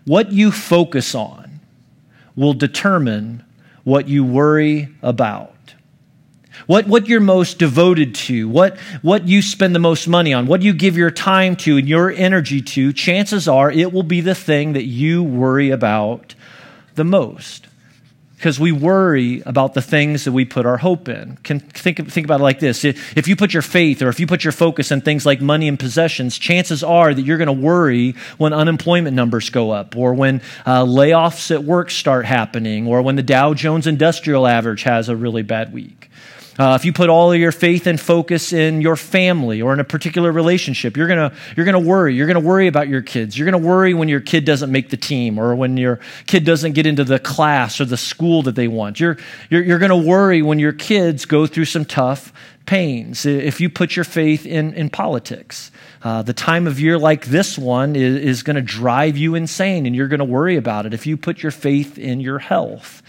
What 0.04 0.33
you 0.33 0.52
focus 0.52 1.14
on 1.14 1.61
will 2.37 2.54
determine 2.54 3.45
what 3.85 4.09
you 4.09 4.25
worry 4.25 4.88
about. 5.02 5.50
What, 6.66 6.87
what 6.87 7.09
you're 7.09 7.21
most 7.21 7.59
devoted 7.59 8.14
to, 8.14 8.49
what, 8.49 8.78
what 9.02 9.26
you 9.26 9.43
spend 9.43 9.75
the 9.75 9.81
most 9.81 10.07
money 10.07 10.33
on, 10.33 10.47
what 10.47 10.62
you 10.62 10.73
give 10.73 10.97
your 10.97 11.11
time 11.11 11.57
to 11.57 11.76
and 11.76 11.88
your 11.88 12.11
energy 12.11 12.62
to, 12.62 12.93
chances 12.93 13.49
are 13.49 13.71
it 13.71 13.93
will 13.93 14.04
be 14.04 14.21
the 14.21 14.37
thing 14.37 14.75
that 14.75 14.85
you 14.85 15.23
worry 15.23 15.71
about 15.71 16.35
the 16.95 17.04
most. 17.04 17.66
Because 18.37 18.59
we 18.59 18.73
worry 18.73 19.43
about 19.47 19.75
the 19.75 19.81
things 19.81 20.25
that 20.25 20.33
we 20.33 20.45
put 20.45 20.67
our 20.67 20.76
hope 20.76 21.09
in. 21.09 21.37
Can 21.45 21.61
think, 21.61 22.11
think 22.11 22.26
about 22.26 22.41
it 22.41 22.43
like 22.43 22.59
this. 22.59 22.85
If 22.85 23.29
you 23.29 23.37
put 23.37 23.53
your 23.53 23.62
faith 23.62 24.03
or 24.03 24.09
if 24.09 24.19
you 24.19 24.26
put 24.26 24.45
your 24.45 24.53
focus 24.53 24.91
in 24.91 25.00
things 25.00 25.25
like 25.25 25.41
money 25.41 25.69
and 25.69 25.79
possessions, 25.79 26.37
chances 26.37 26.83
are 26.83 27.14
that 27.14 27.23
you're 27.23 27.38
going 27.38 27.47
to 27.47 27.53
worry 27.53 28.14
when 28.37 28.53
unemployment 28.53 29.14
numbers 29.14 29.50
go 29.50 29.71
up 29.71 29.97
or 29.97 30.14
when 30.14 30.43
uh, 30.67 30.85
layoffs 30.85 31.50
at 31.50 31.64
work 31.64 31.91
start 31.91 32.26
happening 32.26 32.87
or 32.87 33.03
when 33.03 33.17
the 33.17 33.23
Dow 33.23 33.55
Jones 33.55 33.87
Industrial 33.87 34.47
Average 34.47 34.83
has 34.83 35.09
a 35.09 35.17
really 35.17 35.43
bad 35.43 35.73
week. 35.73 36.11
Uh, 36.58 36.76
if 36.78 36.84
you 36.84 36.92
put 36.92 37.08
all 37.08 37.32
of 37.32 37.38
your 37.38 37.50
faith 37.50 37.87
and 37.87 38.00
focus 38.00 38.52
in 38.52 38.80
your 38.80 38.94
family 38.94 39.61
or 39.61 39.73
in 39.73 39.80
a 39.80 39.84
particular 39.84 40.30
relationship, 40.30 40.96
you're 40.96 41.08
gonna 41.08 41.32
you're 41.56 41.66
gonna 41.66 41.80
worry. 41.80 42.14
You're 42.14 42.28
gonna 42.28 42.40
worry 42.40 42.68
about 42.68 42.88
your 42.88 43.02
kids. 43.02 43.37
You're 43.37 43.46
gonna 43.46 43.58
worry 43.58 43.92
when 43.92 44.08
your 44.08 44.20
kid 44.20 44.44
doesn't 44.44 44.70
make 44.70 44.90
the 44.90 44.96
team 44.96 45.38
or 45.38 45.54
when 45.56 45.76
your 45.76 45.99
kid 46.26 46.44
doesn't 46.44 46.73
get 46.73 46.87
into 46.87 47.02
the 47.02 47.18
class 47.18 47.80
or 47.80 47.84
the 47.84 47.96
school 47.96 48.42
that 48.42 48.54
they 48.54 48.68
want. 48.68 49.00
You're 49.00 49.18
you're, 49.50 49.62
you're 49.62 49.78
gonna 49.80 49.96
worry 49.96 50.42
when 50.42 50.61
your 50.61 50.73
kids 50.73 51.25
go 51.25 51.46
through 51.46 51.64
some 51.64 51.84
tough 51.84 52.32
pains. 52.66 53.26
If 53.26 53.61
you 53.61 53.68
put 53.68 53.96
your 53.96 54.04
faith 54.04 54.46
in 54.46 54.75
in 54.75 54.90
politics, 54.90 55.73
uh, 56.04 56.23
the 56.23 56.32
time 56.32 56.66
of 56.68 56.78
year 56.78 56.99
like 56.99 57.26
this 57.26 57.58
one 57.58 57.96
is, 57.96 58.16
is 58.16 58.42
going 58.42 58.56
to 58.56 58.62
drive 58.62 59.16
you 59.16 59.34
insane, 59.34 59.87
and 59.87 59.94
you're 59.96 60.08
going 60.08 60.18
to 60.18 60.25
worry 60.25 60.56
about 60.56 60.87
it. 60.87 60.94
If 60.94 61.06
you 61.06 61.16
put 61.16 61.42
your 61.42 61.52
faith 61.52 61.99
in 61.99 62.20
your 62.20 62.38
health 62.38 63.02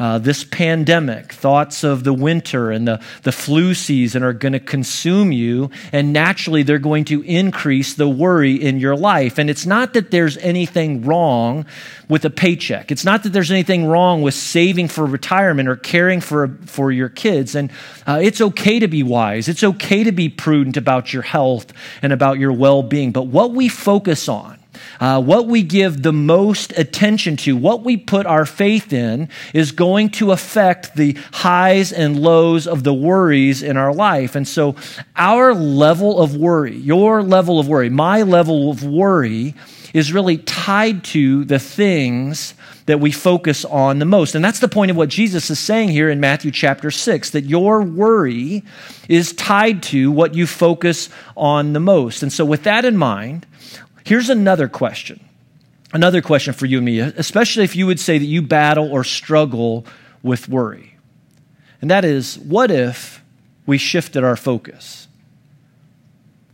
uh, 0.00 0.18
this 0.18 0.44
pandemic, 0.44 1.30
thoughts 1.30 1.84
of 1.84 2.04
the 2.04 2.14
winter 2.14 2.70
and 2.70 2.88
the, 2.88 2.98
the 3.22 3.32
flu 3.32 3.74
season 3.74 4.22
are 4.22 4.32
going 4.32 4.54
to 4.54 4.58
consume 4.58 5.30
you, 5.30 5.70
and 5.92 6.10
naturally 6.10 6.62
they're 6.62 6.78
going 6.78 7.04
to 7.04 7.20
increase 7.22 7.92
the 7.92 8.08
worry 8.08 8.54
in 8.54 8.80
your 8.80 8.96
life. 8.96 9.36
And 9.36 9.50
it's 9.50 9.66
not 9.66 9.92
that 9.92 10.10
there's 10.10 10.38
anything 10.38 11.02
wrong 11.02 11.66
with 12.08 12.24
a 12.24 12.30
paycheck, 12.30 12.90
it's 12.90 13.04
not 13.04 13.24
that 13.24 13.34
there's 13.34 13.50
anything 13.50 13.86
wrong 13.86 14.22
with 14.22 14.32
saving 14.32 14.88
for 14.88 15.04
retirement 15.04 15.68
or 15.68 15.76
caring 15.76 16.22
for, 16.22 16.48
for 16.64 16.90
your 16.90 17.10
kids. 17.10 17.54
And 17.54 17.70
uh, 18.06 18.20
it's 18.22 18.40
okay 18.40 18.78
to 18.78 18.88
be 18.88 19.02
wise, 19.02 19.48
it's 19.48 19.62
okay 19.62 20.02
to 20.04 20.12
be 20.12 20.30
prudent 20.30 20.78
about 20.78 21.12
your 21.12 21.22
health 21.22 21.74
and 22.00 22.10
about 22.10 22.38
your 22.38 22.52
well 22.52 22.82
being. 22.82 23.12
But 23.12 23.24
what 23.24 23.52
we 23.52 23.68
focus 23.68 24.30
on, 24.30 24.59
uh, 25.00 25.20
what 25.20 25.46
we 25.46 25.62
give 25.62 26.02
the 26.02 26.12
most 26.12 26.76
attention 26.76 27.36
to, 27.38 27.56
what 27.56 27.82
we 27.84 27.96
put 27.96 28.26
our 28.26 28.46
faith 28.46 28.92
in, 28.92 29.28
is 29.54 29.72
going 29.72 30.10
to 30.10 30.32
affect 30.32 30.94
the 30.94 31.16
highs 31.32 31.92
and 31.92 32.20
lows 32.20 32.66
of 32.66 32.84
the 32.84 32.94
worries 32.94 33.62
in 33.62 33.76
our 33.76 33.92
life. 33.92 34.34
And 34.34 34.46
so, 34.46 34.76
our 35.16 35.54
level 35.54 36.20
of 36.20 36.36
worry, 36.36 36.76
your 36.76 37.22
level 37.22 37.58
of 37.58 37.68
worry, 37.68 37.90
my 37.90 38.22
level 38.22 38.70
of 38.70 38.84
worry, 38.84 39.54
is 39.92 40.12
really 40.12 40.38
tied 40.38 41.04
to 41.04 41.44
the 41.44 41.58
things 41.58 42.54
that 42.86 43.00
we 43.00 43.12
focus 43.12 43.64
on 43.64 43.98
the 43.98 44.04
most. 44.04 44.34
And 44.34 44.44
that's 44.44 44.58
the 44.58 44.68
point 44.68 44.90
of 44.90 44.96
what 44.96 45.08
Jesus 45.08 45.50
is 45.50 45.58
saying 45.58 45.90
here 45.90 46.10
in 46.10 46.20
Matthew 46.20 46.50
chapter 46.50 46.90
6 46.90 47.30
that 47.30 47.44
your 47.44 47.82
worry 47.82 48.64
is 49.08 49.32
tied 49.32 49.82
to 49.84 50.10
what 50.10 50.34
you 50.34 50.46
focus 50.46 51.08
on 51.36 51.72
the 51.72 51.80
most. 51.80 52.22
And 52.22 52.32
so, 52.32 52.44
with 52.44 52.64
that 52.64 52.84
in 52.84 52.96
mind, 52.96 53.46
Here's 54.04 54.30
another 54.30 54.68
question. 54.68 55.20
Another 55.92 56.22
question 56.22 56.54
for 56.54 56.66
you 56.66 56.78
and 56.78 56.84
me, 56.84 57.00
especially 57.00 57.64
if 57.64 57.74
you 57.74 57.86
would 57.86 57.98
say 57.98 58.18
that 58.18 58.24
you 58.24 58.42
battle 58.42 58.90
or 58.92 59.02
struggle 59.02 59.84
with 60.22 60.48
worry. 60.48 60.96
And 61.80 61.90
that 61.90 62.04
is, 62.04 62.38
what 62.38 62.70
if 62.70 63.22
we 63.66 63.78
shifted 63.78 64.22
our 64.22 64.36
focus? 64.36 65.08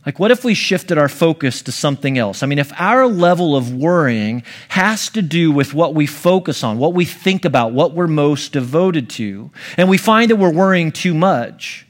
Like, 0.07 0.19
what 0.19 0.31
if 0.31 0.45
we 0.45 0.53
shifted 0.53 0.97
our 0.97 1.09
focus 1.09 1.61
to 1.63 1.71
something 1.73 2.17
else? 2.17 2.41
I 2.41 2.45
mean, 2.45 2.59
if 2.59 2.71
our 2.79 3.07
level 3.07 3.57
of 3.57 3.73
worrying 3.73 4.43
has 4.69 5.09
to 5.09 5.21
do 5.21 5.51
with 5.51 5.73
what 5.73 5.93
we 5.93 6.07
focus 6.07 6.63
on, 6.63 6.77
what 6.77 6.93
we 6.93 7.03
think 7.03 7.43
about, 7.43 7.73
what 7.73 7.91
we're 7.91 8.07
most 8.07 8.53
devoted 8.53 9.09
to, 9.11 9.51
and 9.75 9.89
we 9.89 9.97
find 9.97 10.31
that 10.31 10.37
we're 10.37 10.53
worrying 10.53 10.93
too 10.93 11.13
much, 11.13 11.85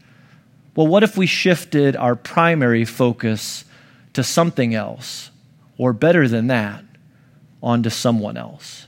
well, 0.75 0.87
what 0.87 1.03
if 1.03 1.15
we 1.15 1.27
shifted 1.27 1.95
our 1.95 2.15
primary 2.15 2.85
focus 2.85 3.65
to 4.13 4.23
something 4.23 4.73
else? 4.73 5.29
Or 5.77 5.93
better 5.93 6.27
than 6.27 6.47
that, 6.47 6.83
onto 7.61 7.89
someone 7.89 8.37
else. 8.37 8.87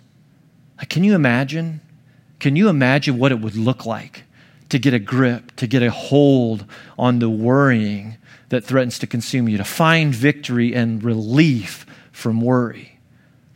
Can 0.90 1.04
you 1.04 1.16
imagine? 1.16 1.82
Can 2.40 2.56
you 2.56 2.70
imagine 2.70 3.18
what 3.18 3.32
it 3.32 3.40
would 3.40 3.56
look 3.56 3.86
like 3.86 4.24
to 4.70 4.80
get 4.80 4.94
a 4.94 5.00
grip, 5.00 5.56
to 5.58 5.68
get 5.68 5.84
a 5.84 5.92
hold 5.92 6.66
on 6.98 7.20
the 7.20 7.30
worrying 7.30 8.18
that 8.50 8.64
threatens 8.64 8.98
to 9.00 9.08
consume 9.08 9.50
you, 9.50 9.58
to 9.58 9.64
find 9.64 10.14
victory 10.14 10.74
and 10.74 11.04
relief 11.04 11.86
from 12.12 12.42
worry? 12.42 12.89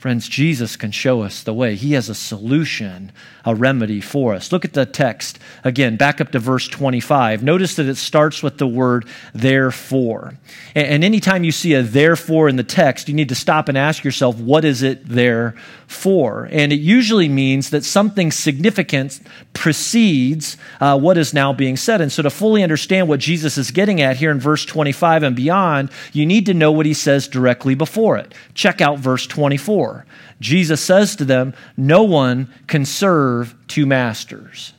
Friends, 0.04 0.28
Jesus 0.28 0.76
can 0.76 0.92
show 0.92 1.22
us 1.22 1.44
the 1.44 1.54
way. 1.54 1.76
He 1.76 1.94
has 1.94 2.10
a 2.10 2.14
solution, 2.14 3.14
a 3.46 3.56
remedy 3.56 4.02
for 4.02 4.34
us. 4.34 4.52
Look 4.52 4.66
at 4.66 4.74
the 4.74 4.86
text 4.86 5.40
again, 5.64 5.96
back 5.96 6.20
up 6.20 6.34
to 6.34 6.40
verse 6.40 6.68
25. 6.68 7.42
Notice 7.42 7.78
that 7.78 7.86
it 7.86 7.96
starts 7.96 8.44
with 8.44 8.58
the 8.58 8.68
word 8.68 9.08
therefore. 9.34 10.34
And 10.76 11.06
anytime 11.06 11.46
you 11.46 11.54
see 11.54 11.74
a 11.74 11.84
therefore 11.84 12.50
in 12.50 12.58
the 12.58 12.66
text, 12.66 13.08
you 13.08 13.14
need 13.14 13.30
to 13.30 13.36
stop 13.36 13.70
and 13.70 13.78
ask 13.78 14.04
yourself, 14.04 14.38
what 14.38 14.66
is 14.66 14.84
it 14.84 15.08
there 15.08 15.56
for? 15.88 16.50
And 16.52 16.74
it 16.74 16.82
usually 16.82 17.30
means 17.30 17.70
that 17.70 17.86
something 17.86 18.30
significant 18.30 19.22
precedes 19.54 20.58
uh, 20.82 21.00
what 21.00 21.18
is 21.18 21.34
now 21.34 21.54
being 21.54 21.78
said. 21.78 22.02
And 22.02 22.12
so 22.12 22.24
to 22.24 22.30
fully 22.30 22.62
understand 22.62 23.08
what 23.08 23.22
Jesus 23.22 23.58
is 23.58 23.72
getting 23.72 24.02
at 24.02 24.18
here 24.18 24.32
in 24.32 24.42
verse 24.42 24.66
25 24.66 25.24
and 25.24 25.34
beyond, 25.34 25.92
you 26.12 26.26
need 26.26 26.46
to 26.48 26.54
know 26.54 26.74
what 26.74 26.86
he 26.86 26.94
says 26.94 27.30
directly 27.30 27.74
before 27.74 28.18
it. 28.18 28.34
Check 28.54 28.82
out 28.82 29.00
verse 29.00 29.26
24. 29.28 29.93
Jesus 30.40 30.82
says 30.82 31.16
to 31.18 31.26
them, 31.26 31.54
No 31.78 32.04
one 32.04 32.54
can 32.68 32.86
serve 32.86 33.56
two 33.68 33.86
masters. 33.86 34.74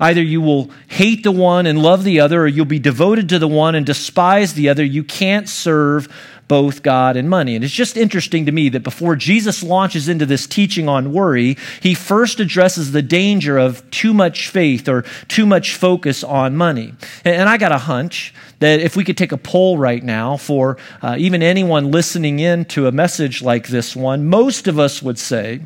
Either 0.00 0.22
you 0.22 0.40
will 0.40 0.70
hate 0.88 1.22
the 1.22 1.32
one 1.32 1.66
and 1.66 1.80
love 1.80 2.02
the 2.02 2.20
other, 2.20 2.42
or 2.42 2.46
you'll 2.46 2.64
be 2.64 2.78
devoted 2.78 3.28
to 3.28 3.38
the 3.38 3.48
one 3.48 3.74
and 3.74 3.86
despise 3.86 4.54
the 4.54 4.68
other. 4.68 4.84
You 4.84 5.04
can't 5.04 5.48
serve 5.48 6.08
both 6.52 6.82
God 6.82 7.16
and 7.16 7.30
money. 7.30 7.54
And 7.54 7.64
it's 7.64 7.72
just 7.72 7.96
interesting 7.96 8.44
to 8.44 8.52
me 8.52 8.68
that 8.68 8.82
before 8.82 9.16
Jesus 9.16 9.62
launches 9.62 10.06
into 10.06 10.26
this 10.26 10.46
teaching 10.46 10.86
on 10.86 11.10
worry, 11.10 11.56
he 11.80 11.94
first 11.94 12.40
addresses 12.40 12.92
the 12.92 13.00
danger 13.00 13.56
of 13.56 13.90
too 13.90 14.12
much 14.12 14.50
faith 14.50 14.86
or 14.86 15.00
too 15.28 15.46
much 15.46 15.76
focus 15.76 16.22
on 16.22 16.54
money. 16.54 16.92
And 17.24 17.48
I 17.48 17.56
got 17.56 17.72
a 17.72 17.78
hunch 17.78 18.34
that 18.58 18.80
if 18.80 18.96
we 18.96 19.02
could 19.02 19.16
take 19.16 19.32
a 19.32 19.38
poll 19.38 19.78
right 19.78 20.04
now 20.04 20.36
for 20.36 20.76
uh, 21.00 21.16
even 21.18 21.42
anyone 21.42 21.90
listening 21.90 22.38
in 22.38 22.66
to 22.66 22.86
a 22.86 22.92
message 22.92 23.40
like 23.40 23.68
this 23.68 23.96
one, 23.96 24.26
most 24.26 24.68
of 24.68 24.78
us 24.78 25.02
would 25.02 25.18
say, 25.18 25.62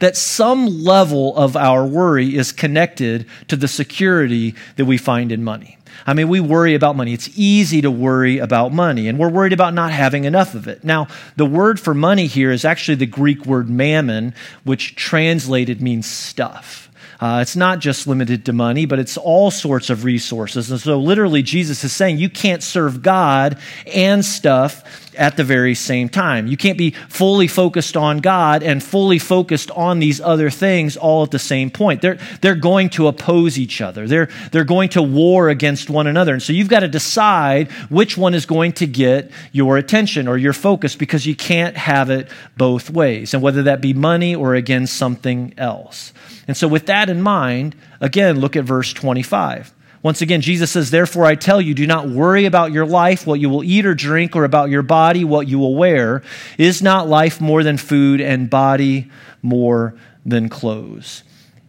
that 0.00 0.14
some 0.14 0.66
level 0.66 1.34
of 1.38 1.56
our 1.56 1.86
worry 1.86 2.36
is 2.36 2.52
connected 2.52 3.24
to 3.48 3.56
the 3.56 3.66
security 3.66 4.54
that 4.76 4.84
we 4.84 4.98
find 4.98 5.32
in 5.32 5.42
money. 5.42 5.75
I 6.06 6.14
mean, 6.14 6.28
we 6.28 6.40
worry 6.40 6.74
about 6.74 6.96
money. 6.96 7.12
It's 7.12 7.30
easy 7.36 7.82
to 7.82 7.90
worry 7.90 8.38
about 8.38 8.72
money, 8.72 9.08
and 9.08 9.18
we're 9.18 9.28
worried 9.28 9.52
about 9.52 9.74
not 9.74 9.90
having 9.90 10.24
enough 10.24 10.54
of 10.54 10.68
it. 10.68 10.84
Now, 10.84 11.08
the 11.36 11.46
word 11.46 11.80
for 11.80 11.94
money 11.94 12.26
here 12.26 12.52
is 12.52 12.64
actually 12.64 12.94
the 12.94 13.06
Greek 13.06 13.44
word 13.44 13.68
mammon, 13.68 14.34
which 14.64 14.94
translated 14.94 15.82
means 15.82 16.06
stuff. 16.06 16.85
Uh, 17.18 17.38
it's 17.40 17.56
not 17.56 17.78
just 17.78 18.06
limited 18.06 18.44
to 18.44 18.52
money, 18.52 18.84
but 18.84 18.98
it's 18.98 19.16
all 19.16 19.50
sorts 19.50 19.88
of 19.88 20.04
resources. 20.04 20.70
And 20.70 20.80
so, 20.80 20.98
literally, 20.98 21.42
Jesus 21.42 21.82
is 21.82 21.92
saying 21.92 22.18
you 22.18 22.28
can't 22.28 22.62
serve 22.62 23.02
God 23.02 23.58
and 23.86 24.24
stuff 24.24 25.06
at 25.16 25.36
the 25.36 25.44
very 25.44 25.74
same 25.74 26.08
time. 26.08 26.46
You 26.46 26.56
can't 26.56 26.76
be 26.76 26.90
fully 26.90 27.48
focused 27.48 27.96
on 27.96 28.18
God 28.18 28.62
and 28.62 28.82
fully 28.82 29.18
focused 29.18 29.70
on 29.70 29.98
these 29.98 30.20
other 30.20 30.50
things 30.50 30.96
all 30.96 31.22
at 31.22 31.30
the 31.30 31.38
same 31.38 31.70
point. 31.70 32.02
They're, 32.02 32.18
they're 32.42 32.54
going 32.54 32.90
to 32.90 33.08
oppose 33.08 33.58
each 33.58 33.80
other, 33.80 34.06
they're, 34.06 34.28
they're 34.52 34.64
going 34.64 34.90
to 34.90 35.02
war 35.02 35.48
against 35.48 35.90
one 35.90 36.06
another. 36.06 36.34
And 36.34 36.42
so 36.42 36.52
you've 36.52 36.68
got 36.68 36.80
to 36.80 36.88
decide 36.88 37.70
which 37.88 38.16
one 38.16 38.34
is 38.34 38.46
going 38.46 38.72
to 38.72 38.86
get 38.86 39.30
your 39.52 39.78
attention 39.78 40.28
or 40.28 40.36
your 40.36 40.52
focus 40.52 40.96
because 40.96 41.26
you 41.26 41.34
can't 41.34 41.76
have 41.76 42.10
it 42.10 42.28
both 42.56 42.90
ways. 42.90 43.34
And 43.34 43.42
whether 43.42 43.62
that 43.64 43.80
be 43.80 43.94
money 43.94 44.34
or 44.34 44.54
again 44.54 44.86
something 44.86 45.54
else. 45.56 46.12
And 46.48 46.56
so, 46.56 46.68
with 46.68 46.86
that 46.86 47.08
in 47.10 47.20
mind, 47.20 47.74
again, 48.00 48.40
look 48.40 48.56
at 48.56 48.64
verse 48.64 48.92
25. 48.92 49.72
Once 50.02 50.22
again, 50.22 50.40
Jesus 50.40 50.70
says, 50.70 50.90
Therefore 50.90 51.24
I 51.24 51.34
tell 51.34 51.60
you, 51.60 51.74
do 51.74 51.86
not 51.86 52.08
worry 52.08 52.44
about 52.44 52.70
your 52.70 52.86
life, 52.86 53.26
what 53.26 53.40
you 53.40 53.48
will 53.48 53.64
eat 53.64 53.84
or 53.84 53.94
drink, 53.94 54.36
or 54.36 54.44
about 54.44 54.70
your 54.70 54.82
body, 54.82 55.24
what 55.24 55.48
you 55.48 55.58
will 55.58 55.74
wear. 55.74 56.22
Is 56.58 56.80
not 56.80 57.08
life 57.08 57.40
more 57.40 57.64
than 57.64 57.76
food, 57.76 58.20
and 58.20 58.48
body 58.48 59.10
more 59.42 59.96
than 60.24 60.48
clothes? 60.48 61.24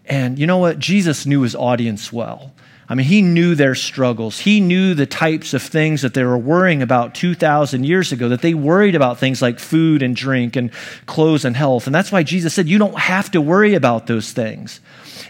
And 0.07 0.39
you 0.39 0.47
know 0.47 0.57
what? 0.57 0.79
Jesus 0.79 1.25
knew 1.25 1.41
his 1.41 1.55
audience 1.55 2.11
well. 2.11 2.53
I 2.89 2.95
mean, 2.95 3.05
he 3.05 3.21
knew 3.21 3.53
their 3.53 3.75
struggles. 3.75 4.39
He 4.39 4.61
knew 4.61 4.93
the 4.93 5.05
types 5.05 5.53
of 5.53 5.61
things 5.61 6.03
that 6.03 6.13
they 6.13 6.23
were 6.23 6.37
worrying 6.37 6.81
about 6.81 7.15
2,000 7.15 7.83
years 7.83 8.13
ago, 8.13 8.29
that 8.29 8.41
they 8.41 8.53
worried 8.53 8.95
about 8.95 9.17
things 9.17 9.41
like 9.41 9.59
food 9.59 10.01
and 10.01 10.15
drink 10.15 10.55
and 10.55 10.71
clothes 11.05 11.43
and 11.43 11.57
health. 11.57 11.85
And 11.85 11.93
that's 11.93 12.13
why 12.13 12.23
Jesus 12.23 12.53
said, 12.53 12.69
You 12.69 12.77
don't 12.77 12.97
have 12.97 13.29
to 13.31 13.41
worry 13.41 13.73
about 13.73 14.07
those 14.07 14.31
things. 14.31 14.79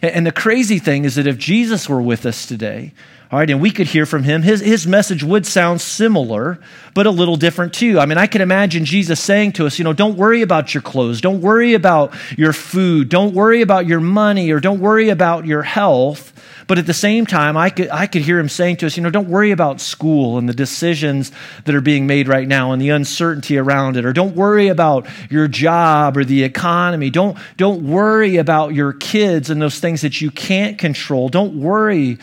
And 0.04 0.28
the 0.28 0.32
crazy 0.32 0.78
thing 0.78 1.06
is 1.06 1.16
that 1.16 1.26
if 1.26 1.40
Jesus 1.40 1.90
were 1.90 2.02
with 2.02 2.28
us 2.28 2.46
today, 2.46 2.94
all 3.30 3.40
right, 3.40 3.50
and 3.50 3.60
we 3.60 3.72
could 3.72 3.88
hear 3.88 4.06
from 4.06 4.24
him. 4.24 4.42
His, 4.42 4.62
his 4.62 4.88
message 4.88 5.22
would 5.22 5.46
sound 5.46 5.82
similar, 5.82 6.60
but 6.94 7.06
a 7.06 7.12
little 7.12 7.36
different 7.36 7.74
too. 7.74 8.00
I 8.00 8.06
mean, 8.06 8.18
I 8.18 8.26
can 8.26 8.40
imagine 8.40 8.86
Jesus 8.86 9.20
saying 9.20 9.54
to 9.54 9.66
us, 9.66 9.78
you 9.78 9.84
know, 9.84 9.92
don't 9.92 10.16
worry 10.16 10.42
about 10.42 10.74
your 10.74 10.82
clothes. 10.82 11.20
Don't 11.20 11.42
worry 11.42 11.74
about 11.74 12.14
your 12.38 12.54
food. 12.54 13.10
Don't 13.10 13.34
worry 13.34 13.62
about 13.62 13.86
your 13.86 14.00
money 14.00 14.52
or 14.52 14.62
don't 14.62 14.80
worry 14.80 15.10
about 15.10 15.46
your 15.46 15.62
health. 15.62 16.32
But 16.68 16.78
at 16.78 16.86
the 16.86 16.94
same 16.94 17.26
time, 17.26 17.58
I 17.58 17.70
could, 17.70 17.90
I 17.90 18.08
could 18.08 18.22
hear 18.22 18.40
him 18.40 18.50
saying 18.50 18.78
to 18.78 18.86
us, 18.86 18.96
you 18.96 19.04
know, 19.04 19.10
don't 19.10 19.30
worry 19.30 19.52
about 19.52 19.82
school 19.82 20.38
and 20.38 20.48
the 20.48 20.54
decisions 20.54 21.32
that 21.66 21.76
are 21.76 21.82
being 21.82 22.08
made 22.08 22.30
right 22.30 22.48
now 22.48 22.72
and 22.72 22.82
the 22.82 22.90
uncertainty 22.90 23.58
around 23.58 23.98
it. 23.98 24.06
Or 24.06 24.14
don't 24.14 24.36
worry 24.36 24.70
about 24.70 25.08
your 25.30 25.48
job 25.50 26.16
or 26.16 26.24
the 26.24 26.44
economy. 26.44 27.10
Don't, 27.10 27.38
don't 27.58 27.84
worry 27.84 28.38
about 28.38 28.74
your 28.74 28.94
kids 28.94 29.50
and 29.50 29.62
those 29.62 29.80
things 29.80 30.02
that 30.02 30.22
you 30.22 30.32
can't 30.32 30.78
control. 30.78 31.30
Don't 31.30 31.60
worry 31.60 32.20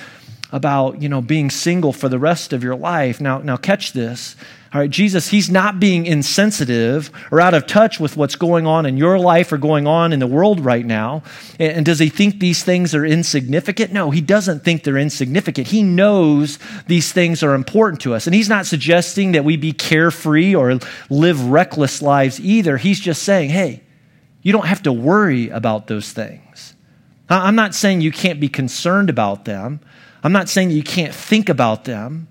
about, 0.54 1.02
you 1.02 1.08
know, 1.08 1.20
being 1.20 1.50
single 1.50 1.92
for 1.92 2.08
the 2.08 2.18
rest 2.18 2.52
of 2.52 2.62
your 2.62 2.76
life. 2.76 3.20
Now, 3.20 3.38
now 3.38 3.56
catch 3.56 3.92
this. 3.92 4.36
All 4.72 4.80
right, 4.80 4.88
Jesus, 4.90 5.28
he's 5.28 5.50
not 5.50 5.80
being 5.80 6.06
insensitive 6.06 7.10
or 7.32 7.40
out 7.40 7.54
of 7.54 7.66
touch 7.66 7.98
with 7.98 8.16
what's 8.16 8.36
going 8.36 8.64
on 8.64 8.86
in 8.86 8.96
your 8.96 9.18
life 9.18 9.50
or 9.50 9.58
going 9.58 9.88
on 9.88 10.12
in 10.12 10.20
the 10.20 10.28
world 10.28 10.60
right 10.60 10.86
now. 10.86 11.24
And 11.58 11.84
does 11.84 11.98
he 11.98 12.08
think 12.08 12.38
these 12.38 12.62
things 12.62 12.94
are 12.94 13.04
insignificant? 13.04 13.92
No, 13.92 14.12
he 14.12 14.20
doesn't 14.20 14.62
think 14.62 14.84
they're 14.84 14.96
insignificant. 14.96 15.66
He 15.66 15.82
knows 15.82 16.60
these 16.86 17.10
things 17.12 17.42
are 17.42 17.54
important 17.54 18.00
to 18.02 18.14
us. 18.14 18.28
And 18.28 18.34
he's 18.34 18.48
not 18.48 18.64
suggesting 18.64 19.32
that 19.32 19.44
we 19.44 19.56
be 19.56 19.72
carefree 19.72 20.54
or 20.54 20.78
live 21.10 21.44
reckless 21.46 22.00
lives 22.00 22.38
either. 22.38 22.76
He's 22.76 23.00
just 23.00 23.24
saying, 23.24 23.50
hey, 23.50 23.82
you 24.42 24.52
don't 24.52 24.66
have 24.66 24.84
to 24.84 24.92
worry 24.92 25.48
about 25.48 25.88
those 25.88 26.12
things. 26.12 26.74
I'm 27.28 27.56
not 27.56 27.74
saying 27.74 28.02
you 28.02 28.12
can't 28.12 28.38
be 28.38 28.48
concerned 28.48 29.10
about 29.10 29.46
them. 29.46 29.80
I'm 30.24 30.32
not 30.32 30.48
saying 30.48 30.70
that 30.70 30.74
you 30.74 30.82
can't 30.82 31.14
think 31.14 31.48
about 31.48 31.84
them. 31.84 32.26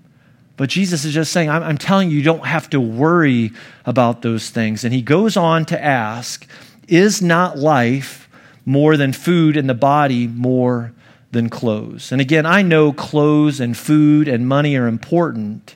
But 0.56 0.68
Jesus 0.70 1.04
is 1.04 1.14
just 1.14 1.32
saying, 1.32 1.50
I'm, 1.50 1.62
I'm, 1.62 1.78
telling 1.78 2.10
you, 2.10 2.18
you 2.18 2.22
don't 2.22 2.46
have 2.46 2.70
to 2.70 2.80
worry 2.80 3.50
about 3.86 4.22
those 4.22 4.50
things. 4.50 4.84
And 4.84 4.94
he 4.94 5.02
goes 5.02 5.36
on 5.36 5.64
to 5.66 5.82
ask, 5.82 6.46
Is 6.86 7.20
not 7.20 7.58
life 7.58 8.28
more 8.64 8.96
than 8.96 9.12
food 9.12 9.56
and 9.56 9.68
the 9.68 9.74
body 9.74 10.28
more 10.28 10.92
than 11.32 11.50
clothes? 11.50 12.12
And 12.12 12.20
again, 12.20 12.46
I 12.46 12.62
know 12.62 12.92
clothes 12.92 13.58
and 13.58 13.76
food 13.76 14.28
and 14.28 14.46
money 14.46 14.76
are 14.76 14.86
important, 14.86 15.74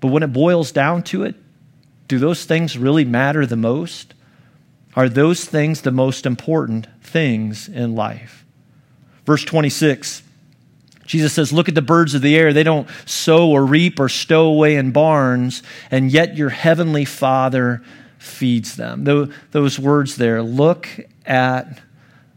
but 0.00 0.08
when 0.08 0.22
it 0.22 0.32
boils 0.32 0.70
down 0.70 1.02
to 1.04 1.24
it, 1.24 1.34
do 2.06 2.18
those 2.18 2.44
things 2.44 2.78
really 2.78 3.04
matter 3.04 3.46
the 3.46 3.56
most? 3.56 4.14
Are 4.94 5.08
those 5.08 5.44
things 5.44 5.80
the 5.80 5.90
most 5.90 6.24
important 6.24 6.86
things 7.02 7.68
in 7.68 7.96
life? 7.96 8.44
Verse 9.26 9.44
26 9.44 10.23
Jesus 11.06 11.32
says, 11.32 11.52
Look 11.52 11.68
at 11.68 11.74
the 11.74 11.82
birds 11.82 12.14
of 12.14 12.22
the 12.22 12.36
air. 12.36 12.52
They 12.52 12.62
don't 12.62 12.88
sow 13.06 13.50
or 13.50 13.64
reap 13.64 14.00
or 14.00 14.08
stow 14.08 14.46
away 14.46 14.76
in 14.76 14.92
barns, 14.92 15.62
and 15.90 16.10
yet 16.10 16.36
your 16.36 16.50
heavenly 16.50 17.04
Father 17.04 17.82
feeds 18.18 18.76
them. 18.76 19.04
Those 19.50 19.78
words 19.78 20.16
there, 20.16 20.42
look 20.42 20.88
at 21.26 21.80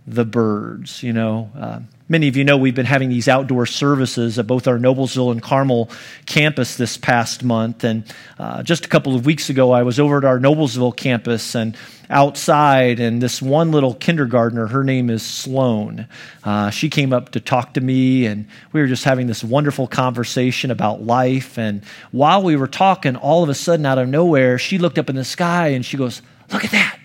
the 0.06 0.26
birds. 0.26 1.04
You 1.04 1.14
know, 1.14 1.52
uh, 1.58 1.80
many 2.10 2.28
of 2.28 2.38
you 2.38 2.44
know 2.44 2.58
we've 2.58 2.76
been 2.76 2.86
having 2.86 3.10
these 3.10 3.28
outdoor 3.28 3.66
services 3.66 4.40
at 4.40 4.48
both 4.48 4.68
our 4.68 4.78
Noblesville 4.78 5.32
and 5.32 5.42
Carmel 5.42 5.90
campus 6.26 6.76
this 6.76 6.98
past 6.98 7.44
month. 7.44 7.84
And 7.84 8.04
uh, 8.40 8.64
just 8.64 8.86
a 8.86 8.90
couple 8.90 9.16
of 9.16 9.26
weeks 9.26 9.50
ago, 9.50 9.72
I 9.72 9.84
was 9.84 10.00
over 10.00 10.18
at 10.18 10.26
our 10.26 10.40
Noblesville 10.40 10.96
campus 10.96 11.56
and 11.56 11.76
outside, 12.10 13.02
and 13.02 13.22
this 13.22 13.42
one 13.42 13.72
little 13.72 13.94
kindergartner, 13.94 14.68
her 14.68 14.84
name 14.84 15.10
is 15.10 15.24
Sloan. 15.24 16.08
Uh, 16.44 16.70
she 16.70 16.90
came 16.90 17.12
up 17.12 17.32
to 17.32 17.42
talk 17.42 17.74
to 17.74 17.82
me, 17.82 18.26
and 18.26 18.48
we 18.72 18.80
were 18.80 18.88
just 18.88 19.04
having 19.04 19.28
this 19.28 19.44
wonderful 19.44 19.88
conversation 19.88 20.72
about 20.72 21.04
life. 21.04 21.58
And 21.58 21.84
while 22.12 22.44
we 22.44 22.56
were 22.56 22.68
talking, 22.68 23.18
all 23.18 23.44
of 23.44 23.50
a 23.50 23.54
sudden, 23.54 23.86
out 23.86 23.98
of 23.98 24.08
nowhere, 24.08 24.58
she 24.58 24.78
looked 24.78 24.98
up 24.98 25.10
in 25.10 25.18
the 25.18 25.26
sky 25.26 25.70
and 25.70 25.86
she 25.86 25.98
goes, 25.98 26.22
Look 26.52 26.64
at 26.64 26.72
that! 26.72 26.98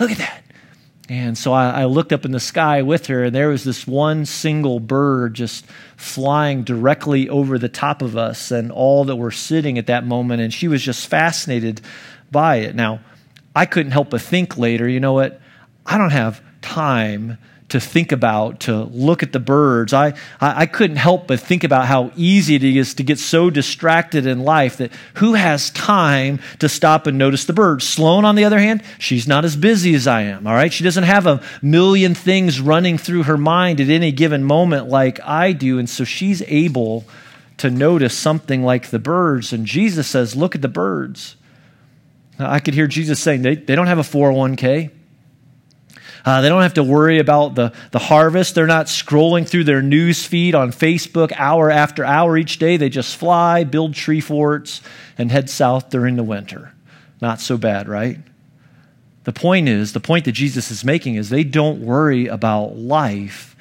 Look 0.00 0.10
at 0.10 0.18
that! 0.18 0.43
And 1.08 1.36
so 1.36 1.52
I, 1.52 1.82
I, 1.82 1.84
looked 1.84 2.14
up 2.14 2.24
in 2.24 2.30
the 2.30 2.40
sky 2.40 2.80
with 2.80 3.08
her, 3.08 3.24
and 3.24 3.34
there 3.34 3.48
was 3.48 3.62
this 3.62 3.86
one 3.86 4.24
single 4.24 4.80
bird 4.80 5.34
just 5.34 5.66
flying 5.96 6.64
directly 6.64 7.28
over 7.28 7.58
the 7.58 7.68
top 7.68 8.00
of 8.00 8.16
us 8.16 8.50
and 8.50 8.72
all 8.72 9.04
that 9.04 9.16
were 9.16 9.30
sitting 9.30 9.76
at 9.76 9.86
that 9.88 10.06
moment. 10.06 10.40
And 10.40 10.52
she 10.52 10.66
was 10.66 10.82
just 10.82 11.06
fascinated 11.06 11.82
by 12.30 12.56
it. 12.56 12.74
Now, 12.74 13.00
I 13.54 13.66
couldn't 13.66 13.92
help 13.92 14.10
but 14.10 14.22
think 14.22 14.56
later, 14.56 14.88
you 14.88 14.98
know 14.98 15.12
what? 15.12 15.40
I 15.84 15.98
don't 15.98 16.10
have 16.10 16.42
time 16.62 17.36
to 17.74 17.80
think 17.80 18.12
about, 18.12 18.60
to 18.60 18.84
look 18.84 19.24
at 19.24 19.32
the 19.32 19.40
birds. 19.40 19.92
I, 19.92 20.10
I, 20.40 20.60
I, 20.60 20.66
couldn't 20.66 20.94
help 20.94 21.26
but 21.26 21.40
think 21.40 21.64
about 21.64 21.86
how 21.86 22.12
easy 22.14 22.54
it 22.54 22.62
is 22.62 22.94
to 22.94 23.02
get 23.02 23.18
so 23.18 23.50
distracted 23.50 24.26
in 24.26 24.44
life 24.44 24.76
that 24.76 24.92
who 25.14 25.34
has 25.34 25.70
time 25.70 26.38
to 26.60 26.68
stop 26.68 27.08
and 27.08 27.18
notice 27.18 27.46
the 27.46 27.52
birds? 27.52 27.84
Sloan, 27.84 28.24
on 28.24 28.36
the 28.36 28.44
other 28.44 28.60
hand, 28.60 28.84
she's 29.00 29.26
not 29.26 29.44
as 29.44 29.56
busy 29.56 29.92
as 29.96 30.06
I 30.06 30.22
am, 30.22 30.46
all 30.46 30.54
right? 30.54 30.72
She 30.72 30.84
doesn't 30.84 31.02
have 31.02 31.26
a 31.26 31.42
million 31.62 32.14
things 32.14 32.60
running 32.60 32.96
through 32.96 33.24
her 33.24 33.36
mind 33.36 33.80
at 33.80 33.88
any 33.88 34.12
given 34.12 34.44
moment 34.44 34.88
like 34.88 35.18
I 35.24 35.50
do, 35.50 35.80
and 35.80 35.90
so 35.90 36.04
she's 36.04 36.42
able 36.42 37.04
to 37.56 37.70
notice 37.70 38.16
something 38.16 38.62
like 38.62 38.90
the 38.90 39.00
birds. 39.00 39.52
And 39.52 39.66
Jesus 39.66 40.06
says, 40.06 40.36
Look 40.36 40.54
at 40.54 40.62
the 40.62 40.68
birds. 40.68 41.34
Now, 42.38 42.52
I 42.52 42.60
could 42.60 42.74
hear 42.74 42.86
Jesus 42.86 43.18
saying, 43.18 43.42
they, 43.42 43.56
they 43.56 43.74
don't 43.74 43.88
have 43.88 43.98
a 43.98 44.02
401k. 44.02 44.92
Uh, 46.24 46.40
they 46.40 46.48
don't 46.48 46.62
have 46.62 46.74
to 46.74 46.82
worry 46.82 47.18
about 47.18 47.54
the, 47.54 47.72
the 47.90 47.98
harvest. 47.98 48.54
They're 48.54 48.66
not 48.66 48.86
scrolling 48.86 49.46
through 49.46 49.64
their 49.64 49.82
news 49.82 50.24
feed 50.24 50.54
on 50.54 50.72
Facebook 50.72 51.32
hour 51.36 51.70
after 51.70 52.04
hour 52.04 52.38
each 52.38 52.58
day. 52.58 52.76
They 52.76 52.88
just 52.88 53.16
fly, 53.16 53.64
build 53.64 53.94
tree 53.94 54.20
forts, 54.20 54.80
and 55.18 55.30
head 55.30 55.50
south 55.50 55.90
during 55.90 56.16
the 56.16 56.24
winter. 56.24 56.72
Not 57.20 57.40
so 57.40 57.58
bad, 57.58 57.88
right? 57.88 58.18
The 59.24 59.32
point 59.32 59.68
is, 59.68 59.92
the 59.92 60.00
point 60.00 60.24
that 60.24 60.32
Jesus 60.32 60.70
is 60.70 60.84
making 60.84 61.16
is 61.16 61.28
they 61.28 61.44
don't 61.44 61.80
worry 61.80 62.26
about 62.26 62.76
life 62.76 63.54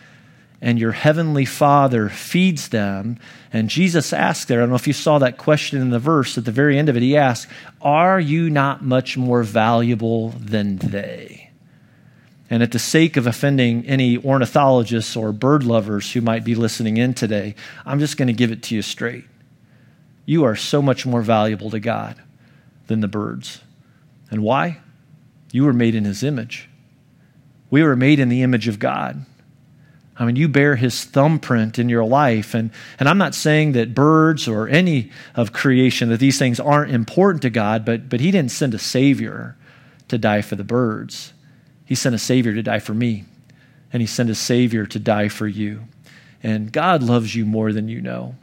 and 0.63 0.79
your 0.79 0.93
heavenly 0.93 1.43
Father 1.43 2.07
feeds 2.07 2.69
them. 2.69 3.19
And 3.51 3.69
Jesus 3.69 4.13
asked 4.13 4.47
there, 4.47 4.59
I 4.59 4.61
don't 4.61 4.69
know 4.69 4.75
if 4.75 4.87
you 4.87 4.93
saw 4.93 5.19
that 5.19 5.37
question 5.37 5.81
in 5.81 5.89
the 5.89 5.99
verse 5.99 6.37
at 6.37 6.45
the 6.45 6.53
very 6.53 6.79
end 6.79 6.87
of 6.87 6.95
it, 6.95 7.03
he 7.03 7.17
asked, 7.17 7.47
Are 7.81 8.17
you 8.17 8.49
not 8.49 8.81
much 8.81 9.17
more 9.17 9.43
valuable 9.43 10.29
than 10.29 10.77
they? 10.77 11.42
And 12.49 12.61
at 12.61 12.71
the 12.71 12.79
sake 12.79 13.17
of 13.17 13.25
offending 13.25 13.85
any 13.85 14.17
ornithologists 14.17 15.15
or 15.15 15.31
bird 15.31 15.63
lovers 15.63 16.11
who 16.11 16.21
might 16.21 16.43
be 16.43 16.55
listening 16.55 16.97
in 16.97 17.13
today, 17.13 17.55
I'm 17.85 17.99
just 17.99 18.17
going 18.17 18.27
to 18.27 18.33
give 18.33 18.51
it 18.51 18.63
to 18.63 18.75
you 18.75 18.81
straight. 18.81 19.25
You 20.25 20.43
are 20.43 20.55
so 20.55 20.81
much 20.81 21.05
more 21.05 21.21
valuable 21.21 21.69
to 21.71 21.79
God 21.79 22.21
than 22.87 22.99
the 22.99 23.07
birds. 23.07 23.61
And 24.29 24.43
why? 24.43 24.79
You 25.51 25.65
were 25.65 25.73
made 25.73 25.95
in 25.95 26.05
His 26.05 26.23
image. 26.23 26.69
We 27.69 27.81
were 27.83 27.95
made 27.95 28.19
in 28.19 28.29
the 28.29 28.43
image 28.43 28.67
of 28.67 28.79
God. 28.79 29.25
I 30.15 30.25
mean, 30.25 30.35
you 30.35 30.47
bear 30.47 30.75
his 30.75 31.03
thumbprint 31.05 31.79
in 31.79 31.89
your 31.89 32.03
life. 32.03 32.53
And, 32.53 32.69
and 32.99 33.09
I'm 33.09 33.17
not 33.17 33.33
saying 33.33 33.71
that 33.71 33.95
birds 33.95 34.47
or 34.47 34.67
any 34.67 35.11
of 35.33 35.53
creation, 35.53 36.09
that 36.09 36.19
these 36.19 36.37
things 36.37 36.59
aren't 36.59 36.91
important 36.91 37.41
to 37.41 37.49
God, 37.49 37.83
but, 37.83 38.09
but 38.09 38.19
he 38.19 38.29
didn't 38.29 38.51
send 38.51 38.75
a 38.75 38.79
Savior 38.79 39.57
to 40.09 40.17
die 40.19 40.41
for 40.41 40.55
the 40.55 40.63
birds. 40.63 41.32
He 41.93 41.95
sent 41.95 42.15
a 42.15 42.17
Savior 42.17 42.55
to 42.55 42.63
die 42.63 42.79
for 42.79 42.95
me, 42.95 43.23
and 43.91 44.01
he 44.01 44.07
sent 44.07 44.27
a 44.31 44.33
Savior 44.33 44.87
to 44.87 44.97
die 44.97 45.27
for 45.27 45.45
you. 45.45 45.83
And 46.41 46.71
God 46.71 47.03
loves 47.03 47.35
you 47.35 47.45
more 47.45 47.71
than 47.71 47.87
you 47.87 48.01
know. 48.01 48.33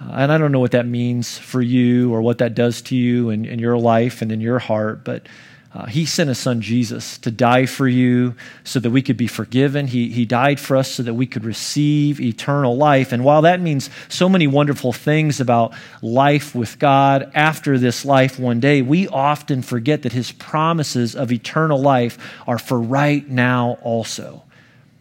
Uh, 0.00 0.10
and 0.14 0.32
I 0.32 0.38
don't 0.38 0.50
know 0.50 0.58
what 0.58 0.72
that 0.72 0.86
means 0.86 1.38
for 1.38 1.62
you 1.62 2.12
or 2.12 2.20
what 2.20 2.38
that 2.38 2.56
does 2.56 2.82
to 2.82 2.96
you 2.96 3.30
in, 3.30 3.44
in 3.44 3.60
your 3.60 3.78
life 3.78 4.22
and 4.22 4.32
in 4.32 4.40
your 4.40 4.58
heart, 4.58 5.04
but 5.04 5.28
uh, 5.72 5.86
he 5.86 6.04
sent 6.04 6.28
his 6.28 6.38
son 6.38 6.60
Jesus 6.60 7.16
to 7.18 7.30
die 7.30 7.64
for 7.64 7.86
you 7.86 8.34
so 8.64 8.80
that 8.80 8.90
we 8.90 9.02
could 9.02 9.16
be 9.16 9.28
forgiven. 9.28 9.86
He, 9.86 10.10
he 10.10 10.24
died 10.24 10.58
for 10.58 10.76
us 10.76 10.90
so 10.90 11.04
that 11.04 11.14
we 11.14 11.26
could 11.26 11.44
receive 11.44 12.20
eternal 12.20 12.76
life. 12.76 13.12
And 13.12 13.24
while 13.24 13.42
that 13.42 13.60
means 13.60 13.88
so 14.08 14.28
many 14.28 14.48
wonderful 14.48 14.92
things 14.92 15.40
about 15.40 15.72
life 16.02 16.56
with 16.56 16.80
God 16.80 17.30
after 17.34 17.78
this 17.78 18.04
life 18.04 18.36
one 18.36 18.58
day, 18.58 18.82
we 18.82 19.06
often 19.08 19.62
forget 19.62 20.02
that 20.02 20.12
his 20.12 20.32
promises 20.32 21.14
of 21.14 21.30
eternal 21.30 21.80
life 21.80 22.18
are 22.48 22.58
for 22.58 22.80
right 22.80 23.28
now 23.28 23.78
also. 23.82 24.42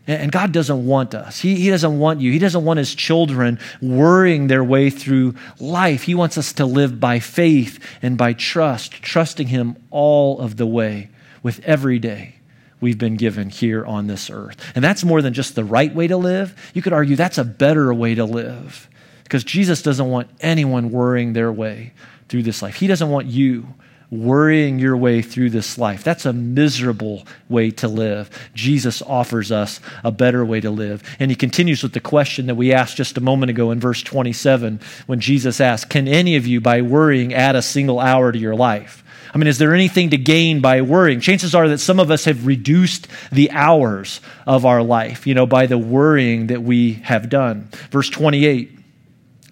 And 0.09 0.31
God 0.31 0.51
doesn't 0.51 0.87
want 0.87 1.13
us. 1.13 1.39
He, 1.39 1.55
he 1.55 1.69
doesn't 1.69 1.99
want 1.99 2.19
you. 2.19 2.31
He 2.31 2.39
doesn't 2.39 2.65
want 2.65 2.79
His 2.79 2.95
children 2.95 3.59
worrying 3.79 4.47
their 4.47 4.63
way 4.63 4.89
through 4.89 5.35
life. 5.59 6.01
He 6.01 6.15
wants 6.15 6.35
us 6.35 6.51
to 6.53 6.65
live 6.65 6.99
by 6.99 7.19
faith 7.19 7.79
and 8.01 8.17
by 8.17 8.33
trust, 8.33 8.91
trusting 8.91 9.49
Him 9.49 9.77
all 9.91 10.39
of 10.39 10.57
the 10.57 10.65
way 10.65 11.09
with 11.43 11.59
every 11.63 11.99
day 11.99 12.37
we've 12.81 12.97
been 12.97 13.17
given 13.17 13.49
here 13.49 13.85
on 13.85 14.07
this 14.07 14.31
earth. 14.31 14.57
And 14.73 14.83
that's 14.83 15.03
more 15.03 15.21
than 15.21 15.35
just 15.35 15.53
the 15.53 15.63
right 15.63 15.93
way 15.93 16.07
to 16.07 16.17
live. 16.17 16.71
You 16.73 16.81
could 16.81 16.93
argue 16.93 17.15
that's 17.15 17.37
a 17.37 17.43
better 17.43 17.93
way 17.93 18.15
to 18.15 18.25
live 18.25 18.89
because 19.23 19.43
Jesus 19.43 19.83
doesn't 19.83 20.09
want 20.09 20.27
anyone 20.39 20.89
worrying 20.89 21.33
their 21.33 21.51
way 21.51 21.93
through 22.29 22.43
this 22.43 22.63
life. 22.63 22.75
He 22.75 22.87
doesn't 22.87 23.11
want 23.11 23.27
you 23.27 23.75
worrying 24.11 24.79
your 24.79 24.97
way 24.97 25.21
through 25.21 25.51
this 25.51 25.77
life. 25.77 26.03
That's 26.03 26.25
a 26.25 26.33
miserable 26.33 27.27
way 27.47 27.71
to 27.71 27.87
live. 27.87 28.29
Jesus 28.53 29.01
offers 29.01 29.51
us 29.51 29.79
a 30.03 30.11
better 30.11 30.43
way 30.43 30.61
to 30.61 30.71
live. 30.71 31.03
And 31.19 31.29
he 31.29 31.35
continues 31.35 31.83
with 31.83 31.93
the 31.93 31.99
question 31.99 32.47
that 32.47 32.55
we 32.55 32.73
asked 32.73 32.97
just 32.97 33.17
a 33.17 33.21
moment 33.21 33.51
ago 33.51 33.71
in 33.71 33.79
verse 33.79 34.01
27 34.01 34.79
when 35.05 35.19
Jesus 35.19 35.61
asked, 35.61 35.89
Can 35.89 36.07
any 36.07 36.35
of 36.35 36.47
you, 36.47 36.59
by 36.59 36.81
worrying, 36.81 37.33
add 37.33 37.55
a 37.55 37.61
single 37.61 37.99
hour 37.99 38.31
to 38.31 38.39
your 38.39 38.55
life? 38.55 39.03
I 39.33 39.37
mean, 39.37 39.47
is 39.47 39.59
there 39.59 39.75
anything 39.75 40.09
to 40.09 40.17
gain 40.17 40.59
by 40.59 40.81
worrying? 40.81 41.19
Chances 41.19 41.53
are 41.53 41.69
that 41.69 41.77
some 41.77 41.99
of 41.99 42.09
us 42.09 42.25
have 42.25 42.47
reduced 42.47 43.07
the 43.31 43.51
hours 43.51 44.21
of 44.47 44.65
our 44.65 44.81
life, 44.81 45.27
you 45.27 45.35
know, 45.35 45.45
by 45.45 45.67
the 45.67 45.77
worrying 45.77 46.47
that 46.47 46.63
we 46.63 46.93
have 46.93 47.29
done. 47.29 47.69
Verse 47.91 48.09
28 48.09 48.78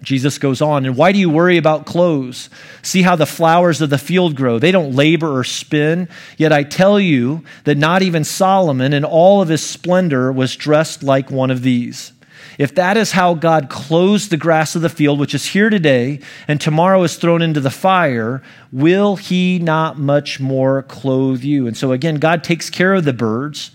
Jesus 0.04 0.38
goes 0.38 0.62
on, 0.62 0.86
and 0.86 0.96
why 0.96 1.12
do 1.12 1.18
you 1.18 1.30
worry 1.30 1.58
about 1.58 1.88
clothes? 1.88 2.50
See 2.84 3.02
how 3.02 3.16
the 3.16 3.26
flowers 3.26 3.82
of 3.82 3.90
the 3.90 3.98
field 3.98 4.36
grow. 4.36 4.60
They 4.60 4.72
don't 4.72 4.96
labor 4.96 5.38
or 5.38 5.44
spin. 5.44 6.08
Yet 6.38 6.54
I 6.54 6.64
tell 6.64 7.00
you 7.00 7.44
that 7.64 7.78
not 7.78 8.04
even 8.04 8.24
Solomon 8.24 8.94
in 8.94 9.04
all 9.04 9.42
of 9.42 9.50
his 9.50 9.66
splendor 9.66 10.32
was 10.32 10.56
dressed 10.56 11.02
like 11.02 11.32
one 11.32 11.50
of 11.50 11.64
these. 11.64 12.14
if 12.58 12.74
that 12.76 12.98
is 12.98 13.12
how 13.12 13.34
God 13.34 13.70
clothes 13.70 14.30
the 14.30 14.38
grass 14.38 14.76
of 14.76 14.82
the 14.82 14.90
field, 14.90 15.20
which 15.20 15.36
is 15.36 15.46
here 15.48 15.70
today, 15.70 16.20
and 16.48 16.60
tomorrow 16.60 17.04
is 17.04 17.16
thrown 17.16 17.42
into 17.42 17.60
the 17.60 17.70
fire, 17.70 18.42
will 18.72 19.16
he 19.16 19.60
not 19.60 19.98
much 19.98 20.40
more 20.40 20.84
clothe 20.84 21.44
you? 21.44 21.68
And 21.68 21.78
so, 21.78 21.92
again, 21.92 22.16
God 22.16 22.44
takes 22.44 22.70
care 22.70 22.96
of 22.96 23.06
the 23.06 23.14
birds. 23.14 23.72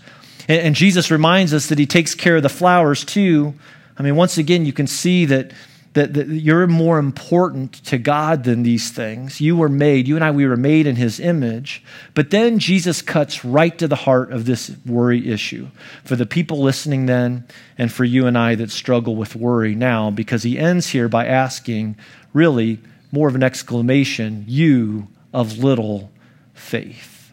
And, 0.49 0.75
Jesus 0.75 1.09
reminds 1.09 1.53
us 1.53 1.67
that 1.67 1.79
he 1.79 1.85
takes 1.85 2.13
care 2.13 2.35
of 2.35 2.43
the 2.43 2.49
flowers 2.49 3.05
too. 3.05 3.53
I 3.97 4.03
mean, 4.03 4.17
once 4.17 4.37
again, 4.37 4.65
you 4.65 4.73
can 4.73 4.87
see 4.87 5.23
that 5.25 5.53
that, 5.93 6.13
that 6.13 6.27
you're 6.27 6.67
more 6.67 6.97
important 6.97 7.73
to 7.85 7.97
God 7.97 8.43
than 8.43 8.63
these 8.63 8.91
things. 8.91 9.39
You 9.39 9.55
were 9.55 9.69
made, 9.69 10.07
you 10.07 10.15
and 10.15 10.23
I, 10.23 10.31
we 10.31 10.47
were 10.47 10.57
made 10.57 10.87
in 10.87 10.95
his 10.95 11.19
image. 11.19 11.83
But 12.13 12.31
then 12.31 12.59
Jesus 12.59 13.01
cuts 13.01 13.45
right 13.45 13.77
to 13.77 13.87
the 13.87 13.95
heart 13.95 14.31
of 14.31 14.45
this 14.45 14.75
worry 14.85 15.31
issue 15.31 15.67
for 16.03 16.15
the 16.15 16.25
people 16.25 16.61
listening 16.61 17.05
then 17.05 17.47
and 17.77 17.91
for 17.91 18.03
you 18.03 18.25
and 18.25 18.37
I 18.37 18.55
that 18.55 18.71
struggle 18.71 19.15
with 19.15 19.35
worry 19.35 19.75
now, 19.75 20.09
because 20.09 20.43
he 20.43 20.57
ends 20.57 20.89
here 20.89 21.07
by 21.07 21.27
asking, 21.27 21.95
really, 22.33 22.79
more 23.11 23.27
of 23.27 23.35
an 23.35 23.43
exclamation, 23.43 24.45
you 24.47 25.07
of 25.31 25.59
little 25.59 26.11
faith. 26.53 27.31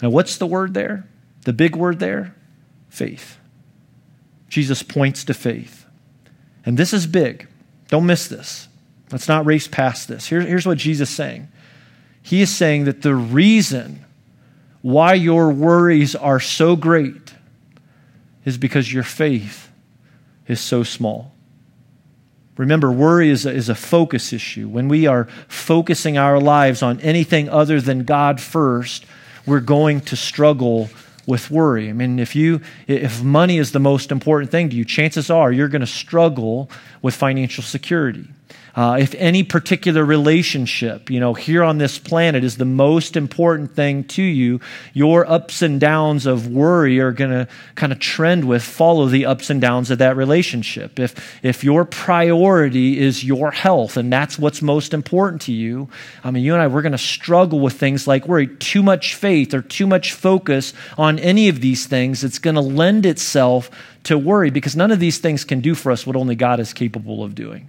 Now, 0.00 0.10
what's 0.10 0.36
the 0.38 0.46
word 0.46 0.74
there? 0.74 1.08
The 1.44 1.52
big 1.52 1.74
word 1.74 1.98
there? 1.98 2.36
Faith. 2.88 3.38
Jesus 4.48 4.82
points 4.82 5.24
to 5.24 5.34
faith. 5.34 5.77
And 6.68 6.76
this 6.76 6.92
is 6.92 7.06
big. 7.06 7.48
Don't 7.88 8.04
miss 8.04 8.28
this. 8.28 8.68
Let's 9.10 9.26
not 9.26 9.46
race 9.46 9.66
past 9.66 10.06
this. 10.06 10.26
Here, 10.26 10.42
here's 10.42 10.66
what 10.66 10.76
Jesus 10.76 11.08
is 11.08 11.16
saying 11.16 11.48
He 12.22 12.42
is 12.42 12.54
saying 12.54 12.84
that 12.84 13.00
the 13.00 13.14
reason 13.14 14.04
why 14.82 15.14
your 15.14 15.50
worries 15.50 16.14
are 16.14 16.38
so 16.38 16.76
great 16.76 17.32
is 18.44 18.58
because 18.58 18.92
your 18.92 19.02
faith 19.02 19.70
is 20.46 20.60
so 20.60 20.82
small. 20.82 21.32
Remember, 22.58 22.92
worry 22.92 23.30
is 23.30 23.46
a, 23.46 23.50
is 23.50 23.70
a 23.70 23.74
focus 23.74 24.34
issue. 24.34 24.68
When 24.68 24.88
we 24.88 25.06
are 25.06 25.24
focusing 25.48 26.18
our 26.18 26.38
lives 26.38 26.82
on 26.82 27.00
anything 27.00 27.48
other 27.48 27.80
than 27.80 28.04
God 28.04 28.42
first, 28.42 29.06
we're 29.46 29.60
going 29.60 30.02
to 30.02 30.16
struggle 30.16 30.90
with 31.28 31.50
worry. 31.50 31.90
I 31.90 31.92
mean, 31.92 32.18
if 32.18 32.34
you 32.34 32.62
if 32.86 33.22
money 33.22 33.58
is 33.58 33.72
the 33.72 33.78
most 33.78 34.10
important 34.10 34.50
thing 34.50 34.70
to 34.70 34.76
you, 34.76 34.84
chances 34.84 35.28
are 35.28 35.52
you're 35.52 35.68
going 35.68 35.82
to 35.82 35.86
struggle 35.86 36.70
with 37.02 37.14
financial 37.14 37.62
security. 37.62 38.26
Uh, 38.78 38.96
if 38.96 39.12
any 39.16 39.42
particular 39.42 40.04
relationship, 40.04 41.10
you 41.10 41.18
know, 41.18 41.34
here 41.34 41.64
on 41.64 41.78
this 41.78 41.98
planet 41.98 42.44
is 42.44 42.58
the 42.58 42.64
most 42.64 43.16
important 43.16 43.74
thing 43.74 44.04
to 44.04 44.22
you, 44.22 44.60
your 44.94 45.28
ups 45.28 45.62
and 45.62 45.80
downs 45.80 46.26
of 46.26 46.46
worry 46.46 47.00
are 47.00 47.10
going 47.10 47.32
to 47.32 47.48
kind 47.74 47.90
of 47.90 47.98
trend 47.98 48.44
with, 48.44 48.62
follow 48.62 49.06
the 49.06 49.26
ups 49.26 49.50
and 49.50 49.60
downs 49.60 49.90
of 49.90 49.98
that 49.98 50.16
relationship. 50.16 51.00
If, 51.00 51.44
if 51.44 51.64
your 51.64 51.84
priority 51.84 53.00
is 53.00 53.24
your 53.24 53.50
health 53.50 53.96
and 53.96 54.12
that's 54.12 54.38
what's 54.38 54.62
most 54.62 54.94
important 54.94 55.42
to 55.42 55.52
you, 55.52 55.88
I 56.22 56.30
mean, 56.30 56.44
you 56.44 56.52
and 56.52 56.62
I, 56.62 56.68
we're 56.68 56.82
going 56.82 56.92
to 56.92 56.98
struggle 56.98 57.58
with 57.58 57.72
things 57.72 58.06
like 58.06 58.28
worry. 58.28 58.46
Too 58.46 58.84
much 58.84 59.16
faith 59.16 59.54
or 59.54 59.60
too 59.60 59.88
much 59.88 60.12
focus 60.12 60.72
on 60.96 61.18
any 61.18 61.48
of 61.48 61.60
these 61.60 61.86
things, 61.86 62.22
it's 62.22 62.38
going 62.38 62.54
to 62.54 62.60
lend 62.60 63.06
itself 63.06 63.72
to 64.04 64.16
worry 64.16 64.50
because 64.50 64.76
none 64.76 64.92
of 64.92 65.00
these 65.00 65.18
things 65.18 65.44
can 65.44 65.58
do 65.58 65.74
for 65.74 65.90
us 65.90 66.06
what 66.06 66.14
only 66.14 66.36
God 66.36 66.60
is 66.60 66.72
capable 66.72 67.24
of 67.24 67.34
doing. 67.34 67.68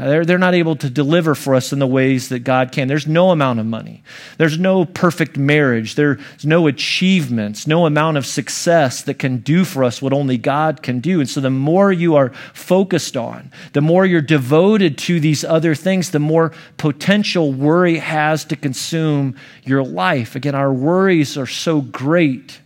Uh, 0.00 0.08
they're, 0.08 0.24
they're 0.24 0.38
not 0.38 0.54
able 0.54 0.76
to 0.76 0.88
deliver 0.88 1.34
for 1.34 1.54
us 1.54 1.74
in 1.74 1.78
the 1.78 1.86
ways 1.86 2.30
that 2.30 2.38
God 2.38 2.72
can. 2.72 2.88
There's 2.88 3.06
no 3.06 3.32
amount 3.32 3.60
of 3.60 3.66
money. 3.66 4.02
There's 4.38 4.58
no 4.58 4.86
perfect 4.86 5.36
marriage. 5.36 5.94
There's 5.94 6.18
no 6.42 6.68
achievements, 6.68 7.66
no 7.66 7.84
amount 7.84 8.16
of 8.16 8.24
success 8.24 9.02
that 9.02 9.18
can 9.18 9.38
do 9.38 9.62
for 9.62 9.84
us 9.84 10.00
what 10.00 10.14
only 10.14 10.38
God 10.38 10.82
can 10.82 11.00
do. 11.00 11.20
And 11.20 11.28
so 11.28 11.42
the 11.42 11.50
more 11.50 11.92
you 11.92 12.14
are 12.14 12.30
focused 12.54 13.14
on, 13.14 13.52
the 13.74 13.82
more 13.82 14.06
you're 14.06 14.22
devoted 14.22 14.96
to 14.98 15.20
these 15.20 15.44
other 15.44 15.74
things, 15.74 16.12
the 16.12 16.18
more 16.18 16.52
potential 16.78 17.52
worry 17.52 17.98
has 17.98 18.46
to 18.46 18.56
consume 18.56 19.36
your 19.64 19.84
life. 19.84 20.34
Again, 20.34 20.54
our 20.54 20.72
worries 20.72 21.36
are 21.36 21.46
so 21.46 21.82
great, 21.82 22.60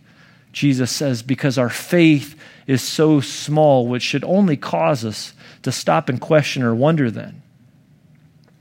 Jesus 0.53 0.89
says, 0.89 1.21
because 1.21 1.57
our 1.57 1.69
faith 1.69 2.39
is 2.65 2.81
so 2.81 3.19
small, 3.19 3.87
which 3.87 4.03
should 4.03 4.23
only 4.23 4.55
cause 4.55 5.03
us 5.03 5.33
to 5.65 5.71
stop 5.71 6.09
and 6.09 6.21
question 6.21 6.63
or 6.63 6.73
wonder 6.73 7.11
then. 7.11 7.41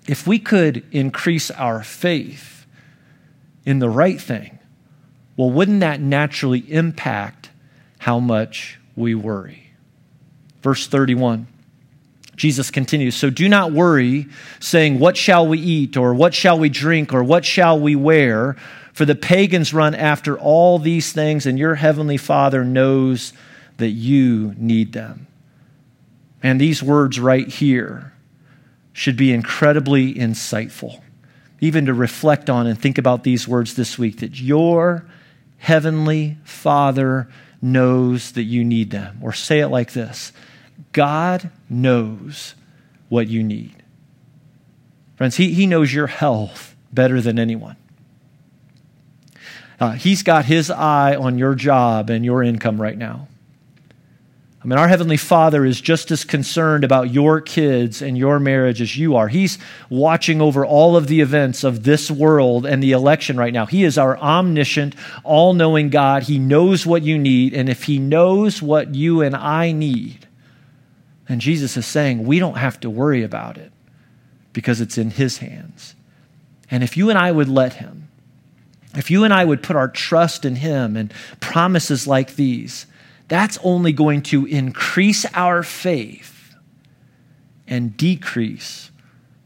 If 0.09 0.27
we 0.27 0.39
could 0.39 0.85
increase 0.91 1.51
our 1.51 1.83
faith 1.83 2.67
in 3.65 3.79
the 3.79 3.91
right 3.91 4.21
thing, 4.21 4.59
well, 5.37 5.51
wouldn't 5.51 5.81
that 5.81 6.01
naturally 6.01 6.61
impact 6.73 7.51
how 7.99 8.19
much 8.19 8.79
we 8.97 9.15
worry? 9.15 9.71
Verse 10.63 10.87
31. 10.87 11.47
Jesus 12.37 12.71
continues, 12.71 13.15
So 13.15 13.29
do 13.29 13.49
not 13.49 13.73
worry, 13.73 14.27
saying, 14.61 14.99
What 14.99 15.17
shall 15.17 15.47
we 15.47 15.59
eat, 15.59 15.97
or 15.97 16.15
what 16.15 16.35
shall 16.35 16.59
we 16.59 16.71
drink, 16.71 17.13
or 17.13 17.23
what 17.23 17.45
shall 17.45 17.79
we 17.79 17.95
wear? 17.95 18.57
For 18.95 19.05
the 19.05 19.15
pagans 19.15 19.75
run 19.75 19.95
after 19.95 20.39
all 20.39 20.79
these 20.79 21.13
things, 21.13 21.45
and 21.45 21.59
your 21.59 21.75
heavenly 21.75 22.17
Father 22.17 22.65
knows 22.65 23.35
that 23.77 23.91
you 23.91 24.55
need 24.57 24.93
them. 24.93 25.27
And 26.45 26.61
these 26.61 26.83
words 26.83 27.19
right 27.19 27.49
here 27.49 28.13
should 28.93 29.17
be 29.17 29.33
incredibly 29.33 30.15
insightful, 30.15 31.01
even 31.59 31.87
to 31.87 31.95
reflect 31.95 32.51
on 32.51 32.67
and 32.67 32.79
think 32.79 32.99
about 32.99 33.25
these 33.25 33.49
words 33.49 33.75
this 33.75 33.99
week 33.99 34.21
that 34.21 34.39
your 34.39 35.07
heavenly 35.57 36.37
Father 36.45 37.29
knows 37.63 38.33
that 38.33 38.43
you 38.43 38.63
need 38.63 38.91
them. 38.91 39.19
Or 39.23 39.33
say 39.33 39.61
it 39.61 39.69
like 39.69 39.95
this 39.95 40.33
God 40.93 41.51
knows 41.71 42.55
what 43.09 43.27
you 43.27 43.43
need. 43.43 43.83
Friends, 45.17 45.37
He, 45.37 45.55
he 45.55 45.67
knows 45.67 45.95
your 45.95 46.09
health 46.09 46.77
better 46.93 47.23
than 47.23 47.39
anyone. 47.39 47.77
Uh, 49.81 49.93
he's 49.93 50.23
got 50.23 50.45
His 50.45 50.71
eye 50.71 51.17
on 51.17 51.39
your 51.39 51.55
job 51.55 52.11
and 52.11 52.23
your 52.23 52.43
income 52.43 52.81
right 52.83 52.99
now. 52.99 53.29
I 54.65 54.67
mean, 54.67 54.79
our 54.79 54.89
Heavenly 54.89 55.19
Father 55.19 55.67
is 55.67 55.79
just 55.79 56.11
as 56.11 56.25
concerned 56.25 56.85
about 56.85 57.13
your 57.13 57.43
kids 57.43 58.01
and 58.01 58.17
your 58.17 58.41
marriage 58.41 58.81
as 58.81 58.97
you 58.97 59.15
are. 59.15 59.29
He's 59.29 59.59
watching 59.91 60.41
over 60.41 60.65
all 60.65 60.97
of 60.97 61.07
the 61.07 61.21
events 61.21 61.65
of 61.65 61.83
this 61.85 62.11
world 62.11 62.65
and 62.65 62.83
the 62.83 62.93
election 62.93 63.37
right 63.37 63.53
now. 63.53 63.67
He 63.67 63.85
is 63.85 63.99
our 63.99 64.17
omniscient, 64.17 64.95
all 65.23 65.53
knowing 65.53 65.91
God. 65.91 66.23
He 66.23 66.39
knows 66.39 66.87
what 66.87 67.03
you 67.03 67.19
need. 67.19 67.53
And 67.53 67.69
if 67.69 67.83
He 67.83 67.99
knows 67.99 68.63
what 68.63 68.95
you 68.95 69.21
and 69.21 69.37
I 69.37 69.71
need, 69.73 70.27
then 71.29 71.41
Jesus 71.41 71.77
is 71.77 71.85
saying 71.85 72.25
we 72.25 72.39
don't 72.39 72.57
have 72.57 72.81
to 72.81 72.89
worry 72.89 73.23
about 73.23 73.59
it 73.59 73.71
because 74.55 74.81
it's 74.81 74.97
in 74.97 75.11
His 75.11 75.39
hands. 75.39 75.95
And 76.71 76.83
if 76.83 76.97
you 76.97 77.11
and 77.11 77.19
I 77.19 77.33
would 77.33 77.51
let 77.51 77.75
Him, 77.75 78.09
if 78.97 79.11
you 79.11 79.25
and 79.25 79.35
I 79.35 79.45
would 79.45 79.63
put 79.63 79.77
our 79.77 79.89
trust 79.89 80.47
in 80.47 80.57
Him 80.57 80.97
and 80.97 81.13
promises 81.41 82.07
like 82.07 82.37
these, 82.37 82.87
that's 83.29 83.59
only 83.63 83.93
going 83.93 84.23
to 84.23 84.47
increase 84.47 85.25
our 85.35 85.63
faith 85.63 86.55
and 87.67 87.97
decrease 87.97 88.91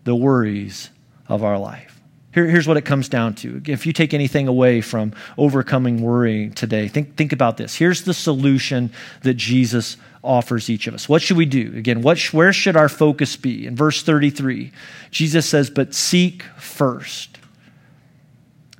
the 0.04 0.14
worries 0.14 0.90
of 1.28 1.44
our 1.44 1.58
life. 1.58 2.00
Here, 2.34 2.46
here's 2.46 2.68
what 2.68 2.76
it 2.76 2.84
comes 2.84 3.08
down 3.08 3.34
to. 3.36 3.62
If 3.66 3.86
you 3.86 3.92
take 3.92 4.12
anything 4.12 4.48
away 4.48 4.80
from 4.80 5.12
overcoming 5.36 6.02
worry 6.02 6.50
today, 6.50 6.88
think, 6.88 7.16
think 7.16 7.32
about 7.32 7.56
this. 7.56 7.74
Here's 7.74 8.02
the 8.02 8.14
solution 8.14 8.92
that 9.22 9.34
Jesus 9.34 9.96
offers 10.22 10.68
each 10.68 10.86
of 10.86 10.94
us. 10.94 11.08
What 11.08 11.22
should 11.22 11.36
we 11.36 11.46
do? 11.46 11.72
Again, 11.76 12.02
what, 12.02 12.18
where 12.32 12.52
should 12.52 12.76
our 12.76 12.88
focus 12.88 13.36
be? 13.36 13.66
In 13.66 13.76
verse 13.76 14.02
33, 14.02 14.72
Jesus 15.10 15.48
says, 15.48 15.70
But 15.70 15.94
seek 15.94 16.42
first. 16.58 17.38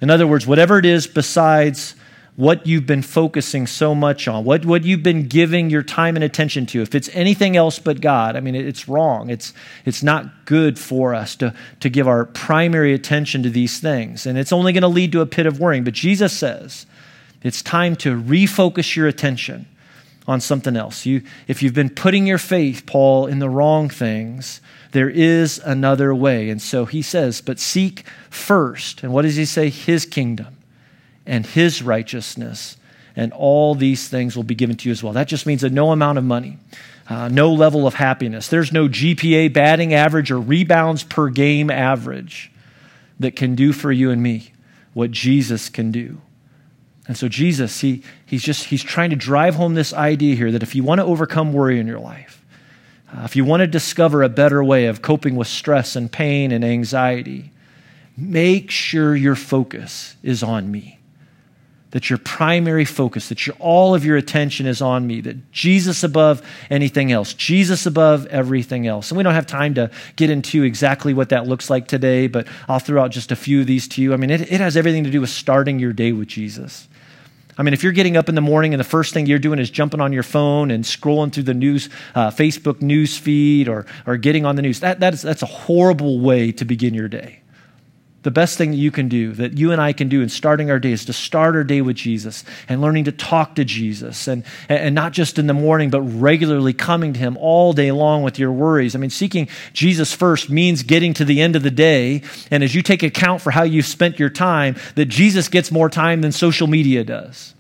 In 0.01 0.11
other 0.11 0.27
words, 0.27 0.47
whatever 0.47 0.79
it 0.79 0.87
is 0.87 1.07
besides 1.07 1.97
what 2.39 2.69
you've 2.69 2.87
been 2.87 3.03
focusing 3.03 3.67
so 3.67 3.97
much 3.97 4.29
on, 4.29 4.45
what, 4.45 4.65
what 4.65 4.85
you've 4.85 5.03
been 5.03 5.27
giving 5.27 5.71
your 5.71 5.83
time 5.83 6.15
and 6.15 6.23
attention 6.23 6.65
to. 6.67 6.81
If 6.81 6.95
it's 6.95 7.09
anything 7.13 7.57
else 7.57 7.81
but 7.81 8.01
God, 8.01 8.37
I 8.37 8.41
mean, 8.41 8.55
it's 8.55 8.87
wrong. 8.87 9.29
It's, 9.29 9.53
it's 9.85 10.05
not 10.05 10.45
good 10.45 10.79
for 10.79 11.17
us 11.17 11.35
to, 11.35 11.53
to 11.81 11.89
give 11.89 12.07
our 12.07 12.27
primary 12.27 12.95
attention 12.95 13.43
to 13.43 13.51
these 13.51 13.81
things. 13.81 14.25
And 14.25 14.39
it's 14.39 14.53
only 14.53 14.73
going 14.73 14.83
to 14.83 14.89
lead 14.89 15.11
to 15.13 15.21
a 15.21 15.27
pit 15.27 15.47
of 15.47 15.59
worrying. 15.59 15.83
But 15.83 15.95
Jesus 15.95 16.33
says 16.33 16.87
it's 17.43 17.61
time 17.61 17.97
to 17.97 18.17
refocus 18.17 18.95
your 18.95 19.09
attention 19.09 19.67
on 20.29 20.41
something 20.41 20.77
else. 20.77 21.05
You, 21.05 21.23
if 21.49 21.61
you've 21.61 21.75
been 21.75 21.91
putting 21.91 22.25
your 22.25 22.39
faith, 22.39 22.87
Paul, 22.87 23.27
in 23.27 23.41
the 23.41 23.51
wrong 23.51 23.89
things, 23.89 24.61
there 24.93 25.11
is 25.11 25.59
another 25.65 26.15
way. 26.15 26.51
And 26.51 26.63
so 26.63 26.85
he 26.85 27.03
says, 27.03 27.41
but 27.41 27.59
seek 27.59 28.05
first. 28.31 29.03
And 29.03 29.13
what 29.13 29.23
does 29.23 29.35
he 29.35 29.45
say? 29.45 29.71
His 29.71 30.07
kingdom 30.07 30.58
and 31.29 31.47
his 31.47 31.83
righteousness, 31.83 32.77
and 33.15 33.33
all 33.33 33.75
these 33.75 34.09
things 34.09 34.35
will 34.35 34.43
be 34.43 34.55
given 34.55 34.77
to 34.77 34.89
you 34.89 34.93
as 34.93 35.03
well. 35.03 35.13
That 35.13 35.29
just 35.29 35.47
means 35.47 35.61
that 35.61 35.73
no 35.73 35.93
amount 35.93 36.19
of 36.19 36.25
money, 36.25 36.59
uh, 37.09 37.29
no 37.29 37.53
level 37.53 37.87
of 37.87 37.95
happiness, 37.95 38.49
there's 38.49 38.73
no 38.73 38.89
GPA 38.89 39.53
batting 39.53 39.95
average 39.95 40.31
or 40.31 40.41
rebounds 40.41 41.05
per 41.05 41.29
game 41.29 41.71
average 41.71 42.51
that 43.21 43.37
can 43.37 43.55
do 43.55 43.73
for 43.73 43.93
you 43.93 44.11
and 44.11 44.23
me 44.23 44.53
what 44.95 45.11
Jesus 45.11 45.69
can 45.69 45.93
do. 45.93 46.21
And 47.07 47.17
so 47.17 47.29
Jesus, 47.29 47.81
he, 47.81 48.03
he's 48.25 48.43
just 48.43 48.67
he's 48.67 48.83
trying 48.83 49.11
to 49.11 49.17
drive 49.17 49.55
home 49.55 49.75
this 49.75 49.93
idea 49.93 50.35
here 50.35 50.51
that 50.53 50.63
if 50.63 50.75
you 50.75 50.83
want 50.83 51.01
to 51.01 51.05
overcome 51.05 51.53
worry 51.53 51.79
in 51.79 51.87
your 51.87 52.01
life, 52.01 52.45
uh, 53.15 53.23
if 53.25 53.37
you 53.37 53.45
want 53.45 53.61
to 53.61 53.67
discover 53.67 54.23
a 54.23 54.29
better 54.29 54.63
way 54.63 54.87
of 54.87 55.03
coping 55.03 55.37
with 55.37 55.49
stress 55.49 55.97
and 55.97 56.13
pain 56.13 56.53
and 56.53 56.65
anxiety, 56.65 57.51
make 58.17 58.71
sure 58.71 59.17
your 59.17 59.35
focus 59.35 60.17
is 60.23 60.43
on 60.43 60.71
me 60.71 60.98
that 61.91 62.11
your 62.11 62.19
primary 62.19 62.85
focus, 62.85 63.31
that 63.31 63.47
your, 63.47 63.57
all 63.59 63.95
of 63.95 64.05
your 64.05 64.17
attention 64.17 64.67
is 64.67 64.83
on 64.83 65.07
me, 65.07 65.21
that 65.23 65.53
Jesus 65.53 66.05
above 66.05 66.43
anything 66.71 67.13
else, 67.13 67.33
Jesus 67.33 67.87
above 67.87 68.27
everything 68.27 68.87
else. 68.87 69.11
And 69.11 69.17
we 69.17 69.25
don't 69.25 69.35
have 69.35 69.47
time 69.47 69.75
to 69.75 69.91
get 70.17 70.29
into 70.29 70.65
exactly 70.65 71.15
what 71.15 71.31
that 71.31 71.47
looks 71.47 71.71
like 71.71 71.89
today, 71.89 72.27
but 72.27 72.47
I'll 72.69 72.79
throw 72.79 73.03
out 73.03 73.11
just 73.11 73.33
a 73.33 73.37
few 73.37 73.61
of 73.61 73.67
these 73.67 73.89
to 73.89 74.03
you. 74.03 74.13
I 74.13 74.17
mean, 74.17 74.31
it, 74.31 74.53
it 74.53 74.61
has 74.61 74.77
everything 74.77 75.05
to 75.05 75.11
do 75.11 75.21
with 75.21 75.31
starting 75.31 75.79
your 75.79 75.95
day 75.95 76.13
with 76.13 76.29
Jesus. 76.29 76.89
I 77.57 77.63
mean, 77.63 77.75
if 77.75 77.83
you're 77.83 77.93
getting 77.93 78.17
up 78.17 78.29
in 78.29 78.35
the 78.35 78.41
morning 78.41 78.73
and 78.73 78.79
the 78.79 78.85
first 78.85 79.15
thing 79.15 79.27
you're 79.27 79.39
doing 79.41 79.59
is 79.59 79.71
jumping 79.71 80.01
on 80.01 80.13
your 80.13 80.23
phone 80.23 80.71
and 80.71 80.85
scrolling 80.85 81.33
through 81.33 81.43
the 81.45 81.55
news, 81.55 81.89
uh, 82.15 82.31
Facebook 82.31 82.83
news 82.83 83.17
feed 83.17 83.69
or, 83.69 83.87
or 84.07 84.17
getting 84.17 84.45
on 84.45 84.57
the 84.57 84.63
news, 84.63 84.81
that, 84.81 85.01
that 85.01 85.15
is, 85.15 85.23
that's 85.23 85.43
a 85.43 85.47
horrible 85.47 86.21
way 86.21 86.53
to 86.53 86.65
begin 86.65 86.95
your 86.95 87.09
day 87.09 87.41
the 88.29 88.33
best 88.33 88.59
thing 88.59 88.73
that 88.73 88.77
you 88.77 88.91
can 88.91 89.09
do, 89.09 89.33
that 89.33 89.57
you 89.57 89.73
and 89.73 89.81
I 89.81 89.95
can 89.95 90.11
do 90.11 90.21
in 90.21 90.29
starting 90.29 90.71
our 90.71 90.79
day, 90.79 90.93
is 90.93 91.07
to 91.07 91.15
start 91.15 91.57
our 91.57 91.65
day 91.65 91.81
with 91.81 91.97
Jesus 91.97 92.45
and 92.69 92.83
learning 92.83 93.05
to 93.05 93.13
talk 93.13 93.55
to 93.55 93.65
Jesus 93.65 94.29
and, 94.29 94.45
and 94.69 94.95
not 94.95 95.13
just 95.13 95.39
in 95.39 95.47
the 95.47 95.55
morning, 95.55 95.89
but 95.89 96.03
regularly 96.03 96.75
coming 96.75 97.15
to 97.15 97.19
Him 97.19 97.39
all 97.39 97.73
day 97.73 97.91
long 97.91 98.23
with 98.23 98.39
your 98.39 98.53
worries. 98.53 98.95
I 98.95 98.99
mean, 98.99 99.09
seeking 99.09 99.49
Jesus 99.73 100.13
first 100.13 100.51
means 100.51 100.83
getting 100.83 101.15
to 101.15 101.25
the 101.25 101.41
end 101.41 101.57
of 101.57 101.63
the 101.63 101.71
day. 101.71 102.21
And 102.51 102.63
as 102.63 102.75
you 102.75 102.83
take 102.83 103.03
account 103.03 103.41
for 103.41 103.51
how 103.51 103.63
you've 103.63 103.87
spent 103.87 104.19
your 104.19 104.29
time, 104.29 104.77
that 104.95 105.07
Jesus 105.07 105.49
gets 105.49 105.73
more 105.73 105.89
time 105.89 106.21
than 106.21 106.31
social 106.31 106.67
media 106.67 107.05
does. 107.05 107.55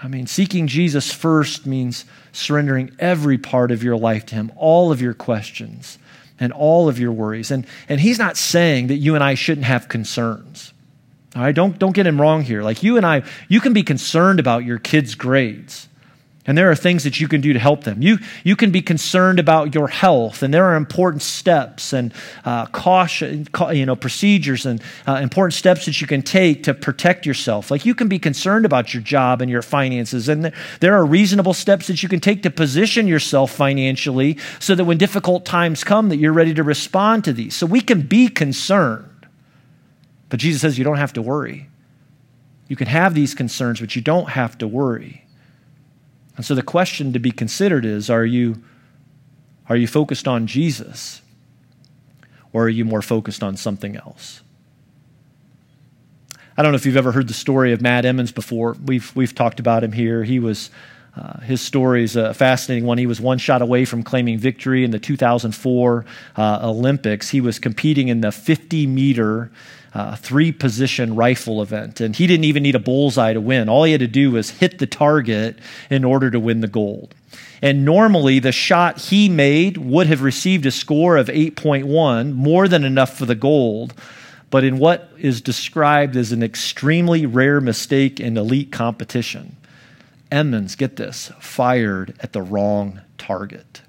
I 0.00 0.06
mean, 0.06 0.28
seeking 0.28 0.68
Jesus 0.68 1.12
first 1.12 1.66
means 1.66 2.04
surrendering 2.30 2.92
every 3.00 3.38
part 3.38 3.72
of 3.72 3.82
your 3.82 3.96
life 3.96 4.24
to 4.26 4.36
Him, 4.36 4.52
all 4.54 4.92
of 4.92 5.02
your 5.02 5.14
questions 5.14 5.98
and 6.38 6.52
all 6.52 6.88
of 6.88 6.98
your 6.98 7.12
worries. 7.12 7.50
And, 7.50 7.66
and 7.88 8.00
he's 8.00 8.18
not 8.18 8.36
saying 8.36 8.88
that 8.88 8.96
you 8.96 9.14
and 9.14 9.22
I 9.22 9.34
shouldn't 9.34 9.66
have 9.66 9.88
concerns. 9.88 10.72
All 11.36 11.42
right, 11.42 11.54
don't, 11.54 11.78
don't 11.78 11.94
get 11.94 12.06
him 12.06 12.20
wrong 12.20 12.42
here. 12.42 12.62
Like 12.62 12.82
you 12.82 12.96
and 12.96 13.04
I, 13.04 13.22
you 13.48 13.60
can 13.60 13.72
be 13.72 13.82
concerned 13.82 14.38
about 14.38 14.64
your 14.64 14.78
kids' 14.78 15.14
grades. 15.14 15.88
And 16.46 16.58
there 16.58 16.70
are 16.70 16.74
things 16.74 17.04
that 17.04 17.20
you 17.20 17.26
can 17.26 17.40
do 17.40 17.54
to 17.54 17.58
help 17.58 17.84
them. 17.84 18.02
You, 18.02 18.18
you 18.42 18.54
can 18.54 18.70
be 18.70 18.82
concerned 18.82 19.38
about 19.38 19.74
your 19.74 19.88
health, 19.88 20.42
and 20.42 20.52
there 20.52 20.66
are 20.66 20.76
important 20.76 21.22
steps 21.22 21.94
and 21.94 22.12
uh, 22.44 22.66
caution, 22.66 23.48
you 23.72 23.86
know, 23.86 23.96
procedures 23.96 24.66
and 24.66 24.82
uh, 25.06 25.20
important 25.22 25.54
steps 25.54 25.86
that 25.86 26.02
you 26.02 26.06
can 26.06 26.20
take 26.20 26.64
to 26.64 26.74
protect 26.74 27.24
yourself. 27.24 27.70
Like 27.70 27.86
you 27.86 27.94
can 27.94 28.08
be 28.08 28.18
concerned 28.18 28.66
about 28.66 28.92
your 28.92 29.02
job 29.02 29.40
and 29.40 29.50
your 29.50 29.62
finances, 29.62 30.28
and 30.28 30.52
there 30.80 30.94
are 30.94 31.06
reasonable 31.06 31.54
steps 31.54 31.86
that 31.86 32.02
you 32.02 32.10
can 32.10 32.20
take 32.20 32.42
to 32.42 32.50
position 32.50 33.08
yourself 33.08 33.50
financially 33.50 34.36
so 34.60 34.74
that 34.74 34.84
when 34.84 34.98
difficult 34.98 35.46
times 35.46 35.82
come, 35.82 36.10
that 36.10 36.18
you're 36.18 36.34
ready 36.34 36.52
to 36.52 36.62
respond 36.62 37.24
to 37.24 37.32
these. 37.32 37.56
So 37.56 37.64
we 37.64 37.80
can 37.80 38.02
be 38.02 38.28
concerned, 38.28 39.26
but 40.28 40.40
Jesus 40.40 40.60
says 40.60 40.76
you 40.76 40.84
don't 40.84 40.98
have 40.98 41.14
to 41.14 41.22
worry. 41.22 41.68
You 42.68 42.76
can 42.76 42.88
have 42.88 43.14
these 43.14 43.34
concerns, 43.34 43.80
but 43.80 43.96
you 43.96 44.02
don't 44.02 44.28
have 44.28 44.58
to 44.58 44.68
worry. 44.68 45.23
And 46.36 46.44
so 46.44 46.54
the 46.54 46.62
question 46.62 47.12
to 47.12 47.18
be 47.18 47.30
considered 47.30 47.84
is 47.84 48.10
are 48.10 48.24
you, 48.24 48.62
are 49.68 49.76
you 49.76 49.86
focused 49.86 50.26
on 50.26 50.46
Jesus 50.46 51.22
or 52.52 52.64
are 52.64 52.70
you 52.70 52.84
more 52.84 53.02
focused 53.02 53.42
on 53.42 53.56
something 53.56 53.96
else? 53.96 54.42
I 56.56 56.62
don't 56.62 56.70
know 56.70 56.76
if 56.76 56.86
you've 56.86 56.96
ever 56.96 57.12
heard 57.12 57.26
the 57.26 57.34
story 57.34 57.72
of 57.72 57.80
Matt 57.80 58.04
Emmons 58.04 58.30
before. 58.30 58.76
We've, 58.84 59.14
we've 59.16 59.34
talked 59.34 59.58
about 59.58 59.82
him 59.82 59.90
here. 59.90 60.22
He 60.22 60.38
was, 60.38 60.70
uh, 61.16 61.40
his 61.40 61.60
story 61.60 62.04
is 62.04 62.14
a 62.14 62.32
fascinating 62.32 62.86
one. 62.86 62.96
He 62.96 63.06
was 63.06 63.20
one 63.20 63.38
shot 63.38 63.60
away 63.60 63.84
from 63.84 64.04
claiming 64.04 64.38
victory 64.38 64.84
in 64.84 64.92
the 64.92 65.00
2004 65.00 66.04
uh, 66.36 66.58
Olympics. 66.62 67.30
He 67.30 67.40
was 67.40 67.58
competing 67.58 68.06
in 68.06 68.20
the 68.20 68.30
50 68.30 68.86
meter 68.86 69.50
uh, 69.94 70.16
three 70.16 70.50
position 70.50 71.14
rifle 71.14 71.62
event. 71.62 72.00
And 72.00 72.16
he 72.16 72.26
didn't 72.26 72.44
even 72.44 72.64
need 72.64 72.74
a 72.74 72.80
bullseye 72.80 73.32
to 73.32 73.40
win. 73.40 73.68
All 73.68 73.84
he 73.84 73.92
had 73.92 74.00
to 74.00 74.08
do 74.08 74.32
was 74.32 74.50
hit 74.50 74.78
the 74.78 74.86
target 74.86 75.58
in 75.88 76.04
order 76.04 76.30
to 76.30 76.40
win 76.40 76.60
the 76.60 76.68
gold. 76.68 77.14
And 77.62 77.84
normally, 77.84 78.40
the 78.40 78.52
shot 78.52 79.00
he 79.00 79.28
made 79.28 79.78
would 79.78 80.08
have 80.08 80.22
received 80.22 80.66
a 80.66 80.70
score 80.70 81.16
of 81.16 81.28
8.1, 81.28 82.34
more 82.34 82.68
than 82.68 82.84
enough 82.84 83.16
for 83.16 83.24
the 83.24 83.34
gold. 83.34 83.94
But 84.50 84.64
in 84.64 84.78
what 84.78 85.10
is 85.18 85.40
described 85.40 86.16
as 86.16 86.32
an 86.32 86.42
extremely 86.42 87.24
rare 87.24 87.60
mistake 87.60 88.20
in 88.20 88.36
elite 88.36 88.70
competition, 88.70 89.56
Emmons, 90.30 90.74
get 90.74 90.96
this, 90.96 91.30
fired 91.40 92.14
at 92.20 92.32
the 92.32 92.42
wrong 92.42 93.00
target. 93.18 93.82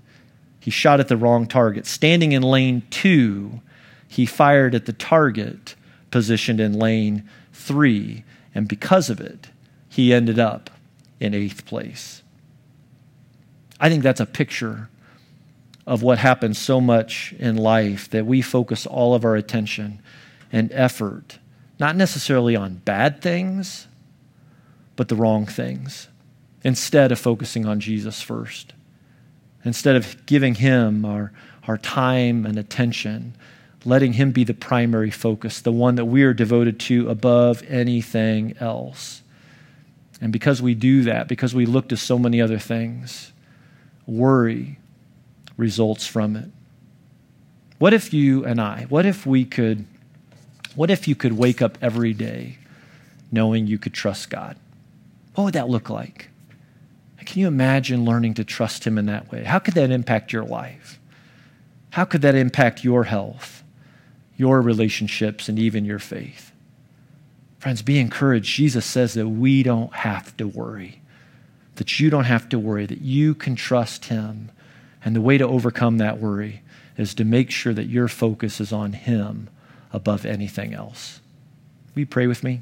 He 0.60 0.72
shot 0.72 1.00
at 1.00 1.08
the 1.08 1.18
wrong 1.18 1.48
target. 1.48 1.86
Standing 1.86 2.32
in 2.32 2.44
lane 2.44 2.84
two, 2.90 3.62
he 4.08 4.26
fired 4.26 4.74
at 4.74 4.86
the 4.86 4.94
target 4.94 5.76
positioned 6.16 6.62
in 6.62 6.72
lane 6.72 7.30
three. 7.52 8.24
And 8.54 8.70
because 8.70 9.10
of 9.10 9.20
it, 9.20 9.50
he 9.90 10.14
ended 10.14 10.40
up 10.40 10.70
in 11.20 11.34
eighth 11.34 11.66
place. 11.66 12.24
I 13.82 13.90
think 13.90 14.02
that's 14.02 14.22
a 14.22 14.26
picture 14.26 14.88
of 15.86 16.04
what 16.04 16.18
happens 16.20 16.58
so 16.58 16.80
much 16.80 17.36
in 17.38 17.58
life 17.58 18.10
that 18.12 18.26
we 18.26 18.42
focus 18.42 18.86
all 18.86 19.14
of 19.14 19.26
our 19.26 19.36
attention 19.36 20.02
and 20.54 20.72
effort, 20.72 21.38
not 21.82 21.98
necessarily 21.98 22.56
on 22.56 22.76
bad 22.76 23.22
things, 23.22 23.88
but 24.96 25.10
the 25.10 25.18
wrong 25.18 25.46
things, 25.46 26.08
instead 26.64 27.12
of 27.12 27.20
focusing 27.20 27.66
on 27.66 27.82
Jesus 27.82 28.22
first. 28.22 28.72
Instead 29.66 29.98
of 29.98 30.26
giving 30.26 30.56
him 30.56 31.04
our, 31.04 31.34
our 31.68 31.78
time 31.78 32.46
and 32.46 32.58
attention, 32.58 33.36
letting 33.86 34.14
Him 34.14 34.32
be 34.32 34.44
the 34.44 34.54
primary 34.54 35.12
focus, 35.12 35.62
the 35.62 35.72
one 35.72 35.96
that 35.96 36.06
we 36.06 36.24
are 36.24 36.34
devoted 36.34 36.80
to 36.82 37.10
above 37.10 37.64
anything 37.68 38.56
else. 38.60 39.22
And 40.20 40.34
because 40.34 40.62
we 40.62 40.74
do 40.74 41.04
that, 41.04 41.28
because 41.28 41.54
we 41.54 41.66
look 41.66 41.90
to 41.90 41.98
so 41.98 42.18
many 42.18 42.42
other 42.42 42.60
things, 42.60 43.32
worry 44.08 44.80
results 45.58 46.08
from 46.08 46.36
it. 46.36 46.50
What 47.78 47.94
if 47.94 48.14
you 48.14 48.46
and 48.46 48.60
I, 48.60 48.86
what 48.90 49.06
if 49.06 49.26
we 49.26 49.46
could, 49.46 49.86
what 50.76 50.90
if 50.90 51.08
you 51.08 51.16
could 51.16 51.34
wake 51.34 51.62
up 51.62 51.78
every 51.82 52.14
day 52.14 52.58
knowing 53.32 53.68
you 53.68 53.78
could 53.78 53.94
trust 53.94 54.30
God? 54.30 54.58
What 55.36 55.44
would 55.44 55.54
that 55.54 55.70
look 55.70 55.90
like? 55.90 56.30
Can 57.26 57.42
you 57.42 57.48
imagine 57.48 58.06
learning 58.06 58.36
to 58.36 58.44
trust 58.44 58.86
Him 58.86 58.98
in 58.98 59.08
that 59.08 59.32
way? 59.32 59.44
How 59.44 59.60
could 59.60 59.74
that 59.74 59.90
impact 59.90 60.32
your 60.32 60.44
life? 60.44 61.00
How 61.90 62.06
could 62.06 62.22
that 62.22 62.36
impact 62.36 62.84
your 62.84 63.06
health? 63.06 63.64
Your 64.38 64.62
relationships, 64.62 65.48
and 65.48 65.58
even 65.58 65.86
your 65.86 66.00
faith. 66.00 66.52
Friends, 67.60 67.82
be 67.82 68.00
encouraged. 68.00 68.54
Jesus 68.54 68.86
says 68.86 69.14
that 69.16 69.28
we 69.28 69.64
don't 69.64 69.94
have 69.94 70.36
to 70.38 70.48
worry, 70.48 71.02
that 71.76 72.00
you 72.00 72.10
don't 72.10 72.26
have 72.26 72.48
to 72.50 72.60
worry, 72.60 72.86
that 72.86 73.02
you 73.02 73.34
can 73.34 73.56
trust 73.56 74.06
Him. 74.06 74.52
And 75.04 75.16
the 75.16 75.22
way 75.22 75.38
to 75.38 75.48
overcome 75.48 75.98
that 75.98 76.20
worry 76.20 76.62
is 76.98 77.14
to 77.16 77.24
make 77.24 77.52
sure 77.52 77.74
that 77.74 77.86
your 77.86 78.08
focus 78.08 78.60
is 78.60 78.72
on 78.72 78.94
Him 78.94 79.50
above 79.92 80.26
anything 80.26 80.74
else. 80.74 81.22
Will 81.94 82.02
you 82.02 82.06
pray 82.06 82.28
with 82.28 82.44
me? 82.44 82.62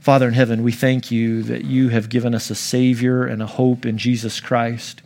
Father 0.00 0.28
in 0.28 0.34
heaven, 0.34 0.62
we 0.62 0.72
thank 0.72 1.10
you 1.10 1.42
that 1.44 1.64
you 1.64 1.88
have 1.88 2.10
given 2.10 2.34
us 2.34 2.50
a 2.50 2.54
Savior 2.54 3.24
and 3.24 3.40
a 3.40 3.46
hope 3.46 3.86
in 3.86 3.96
Jesus 3.96 4.38
Christ. 4.38 5.00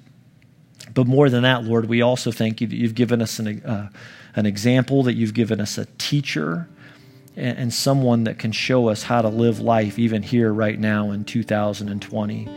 But 0.95 1.07
more 1.07 1.29
than 1.29 1.43
that, 1.43 1.65
Lord, 1.65 1.87
we 1.89 2.03
also 2.03 2.33
thank 2.33 2.61
you 2.61 2.67
that 2.67 2.77
you've 2.77 2.95
given 2.95 3.23
us 3.23 3.39
an, 3.39 3.63
uh, 3.65 3.91
an 4.35 4.47
example, 4.47 5.03
that 5.05 5.15
you've 5.15 5.35
given 5.35 5.61
us 5.61 5.79
a 5.79 5.87
teacher, 5.99 6.69
and, 7.37 7.59
and 7.59 7.75
someone 7.75 8.25
that 8.25 8.39
can 8.39 8.53
show 8.53 8.89
us 8.89 9.03
how 9.03 9.23
to 9.23 9.29
live 9.29 9.61
life 9.61 9.99
even 9.99 10.23
here 10.23 10.53
right 10.53 10.79
now 10.79 11.11
in 11.11 11.25
2020. 11.25 12.49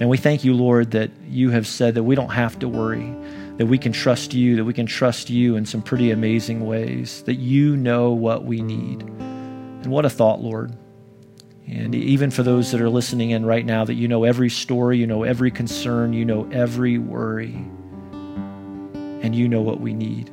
And 0.00 0.08
we 0.08 0.16
thank 0.16 0.44
you, 0.44 0.54
Lord, 0.54 0.92
that 0.92 1.10
you 1.28 1.50
have 1.50 1.66
said 1.66 1.94
that 1.94 2.04
we 2.04 2.14
don't 2.14 2.30
have 2.30 2.58
to 2.60 2.68
worry, 2.68 3.14
that 3.58 3.66
we 3.66 3.76
can 3.76 3.92
trust 3.92 4.32
you, 4.32 4.56
that 4.56 4.64
we 4.64 4.72
can 4.72 4.86
trust 4.86 5.28
you 5.28 5.56
in 5.56 5.66
some 5.66 5.82
pretty 5.82 6.10
amazing 6.10 6.66
ways, 6.66 7.22
that 7.24 7.34
you 7.34 7.76
know 7.76 8.12
what 8.12 8.44
we 8.44 8.62
need. 8.62 9.02
And 9.02 9.86
what 9.88 10.06
a 10.06 10.10
thought, 10.10 10.40
Lord. 10.40 10.74
And 11.66 11.94
even 11.94 12.30
for 12.30 12.42
those 12.42 12.72
that 12.72 12.80
are 12.80 12.88
listening 12.88 13.30
in 13.30 13.44
right 13.44 13.64
now, 13.64 13.84
that 13.84 13.94
you 13.94 14.08
know 14.08 14.24
every 14.24 14.50
story, 14.50 14.98
you 14.98 15.06
know 15.06 15.22
every 15.22 15.50
concern, 15.50 16.14
you 16.14 16.24
know 16.24 16.48
every 16.50 16.98
worry 16.98 17.64
and 19.22 19.34
you 19.34 19.48
know 19.48 19.62
what 19.62 19.80
we 19.80 19.92
need. 19.94 20.30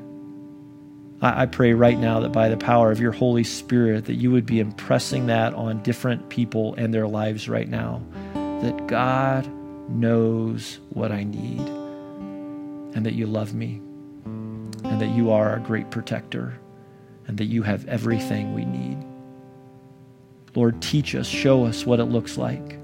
I, 1.22 1.44
I 1.44 1.46
pray 1.46 1.74
right 1.74 1.98
now 1.98 2.20
that 2.22 2.32
by 2.32 2.50
the 2.50 2.58
power 2.58 2.92
of 2.92 3.00
your 3.00 3.12
Holy 3.12 3.44
Spirit, 3.44 4.06
that 4.06 4.16
you 4.16 4.32
would 4.32 4.46
be 4.46 4.60
impressing 4.60 5.28
that 5.28 5.54
on 5.54 5.84
different 5.84 6.30
people 6.30 6.74
and 6.76 6.94
their 6.94 7.08
lives 7.08 7.50
right 7.50 7.68
now. 7.68 8.02
That 8.34 8.88
God 8.88 9.48
knows 9.90 10.80
what 10.90 11.12
I 11.12 11.24
need, 11.24 11.60
and 11.60 13.06
that 13.06 13.14
you 13.14 13.28
love 13.28 13.54
me, 13.54 13.82
and 14.26 15.02
that 15.02 15.10
you 15.10 15.32
are 15.32 15.56
a 15.56 15.60
great 15.60 15.92
protector, 15.92 16.58
and 17.28 17.38
that 17.38 17.46
you 17.46 17.64
have 17.64 17.86
everything 17.88 18.54
we 18.54 18.66
need. 18.66 18.98
Lord, 20.56 20.82
teach 20.82 21.14
us, 21.14 21.28
show 21.28 21.66
us 21.66 21.86
what 21.86 22.00
it 22.00 22.06
looks 22.06 22.38
like 22.38 22.80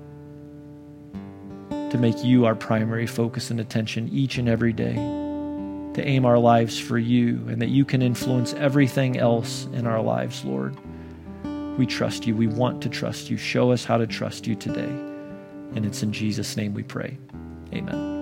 to 1.70 1.98
make 2.00 2.24
you 2.24 2.46
our 2.46 2.56
primary 2.56 3.06
focus 3.06 3.52
and 3.52 3.60
attention 3.60 4.10
each 4.12 4.38
and 4.38 4.50
every 4.50 4.74
day, 4.74 4.96
to 5.94 6.08
aim 6.08 6.26
our 6.26 6.40
lives 6.40 6.80
for 6.80 6.98
you, 6.98 7.46
and 7.48 7.62
that 7.62 7.70
you 7.70 7.86
can 7.86 8.02
influence 8.02 8.54
everything 8.54 9.18
else 9.18 9.68
in 9.74 9.88
our 9.88 10.02
lives, 10.02 10.44
Lord. 10.44 10.78
We 11.78 11.86
trust 11.86 12.28
you. 12.28 12.36
We 12.36 12.48
want 12.48 12.82
to 12.84 12.90
trust 12.90 13.30
you. 13.30 13.38
Show 13.38 13.72
us 13.72 13.84
how 13.84 13.98
to 13.98 14.08
trust 14.08 14.46
you 14.46 14.56
today. 14.56 14.82
And 15.76 15.86
it's 15.86 16.04
in 16.04 16.12
Jesus' 16.14 16.56
name 16.56 16.74
we 16.74 16.84
pray. 16.84 17.18
Amen. 17.74 18.13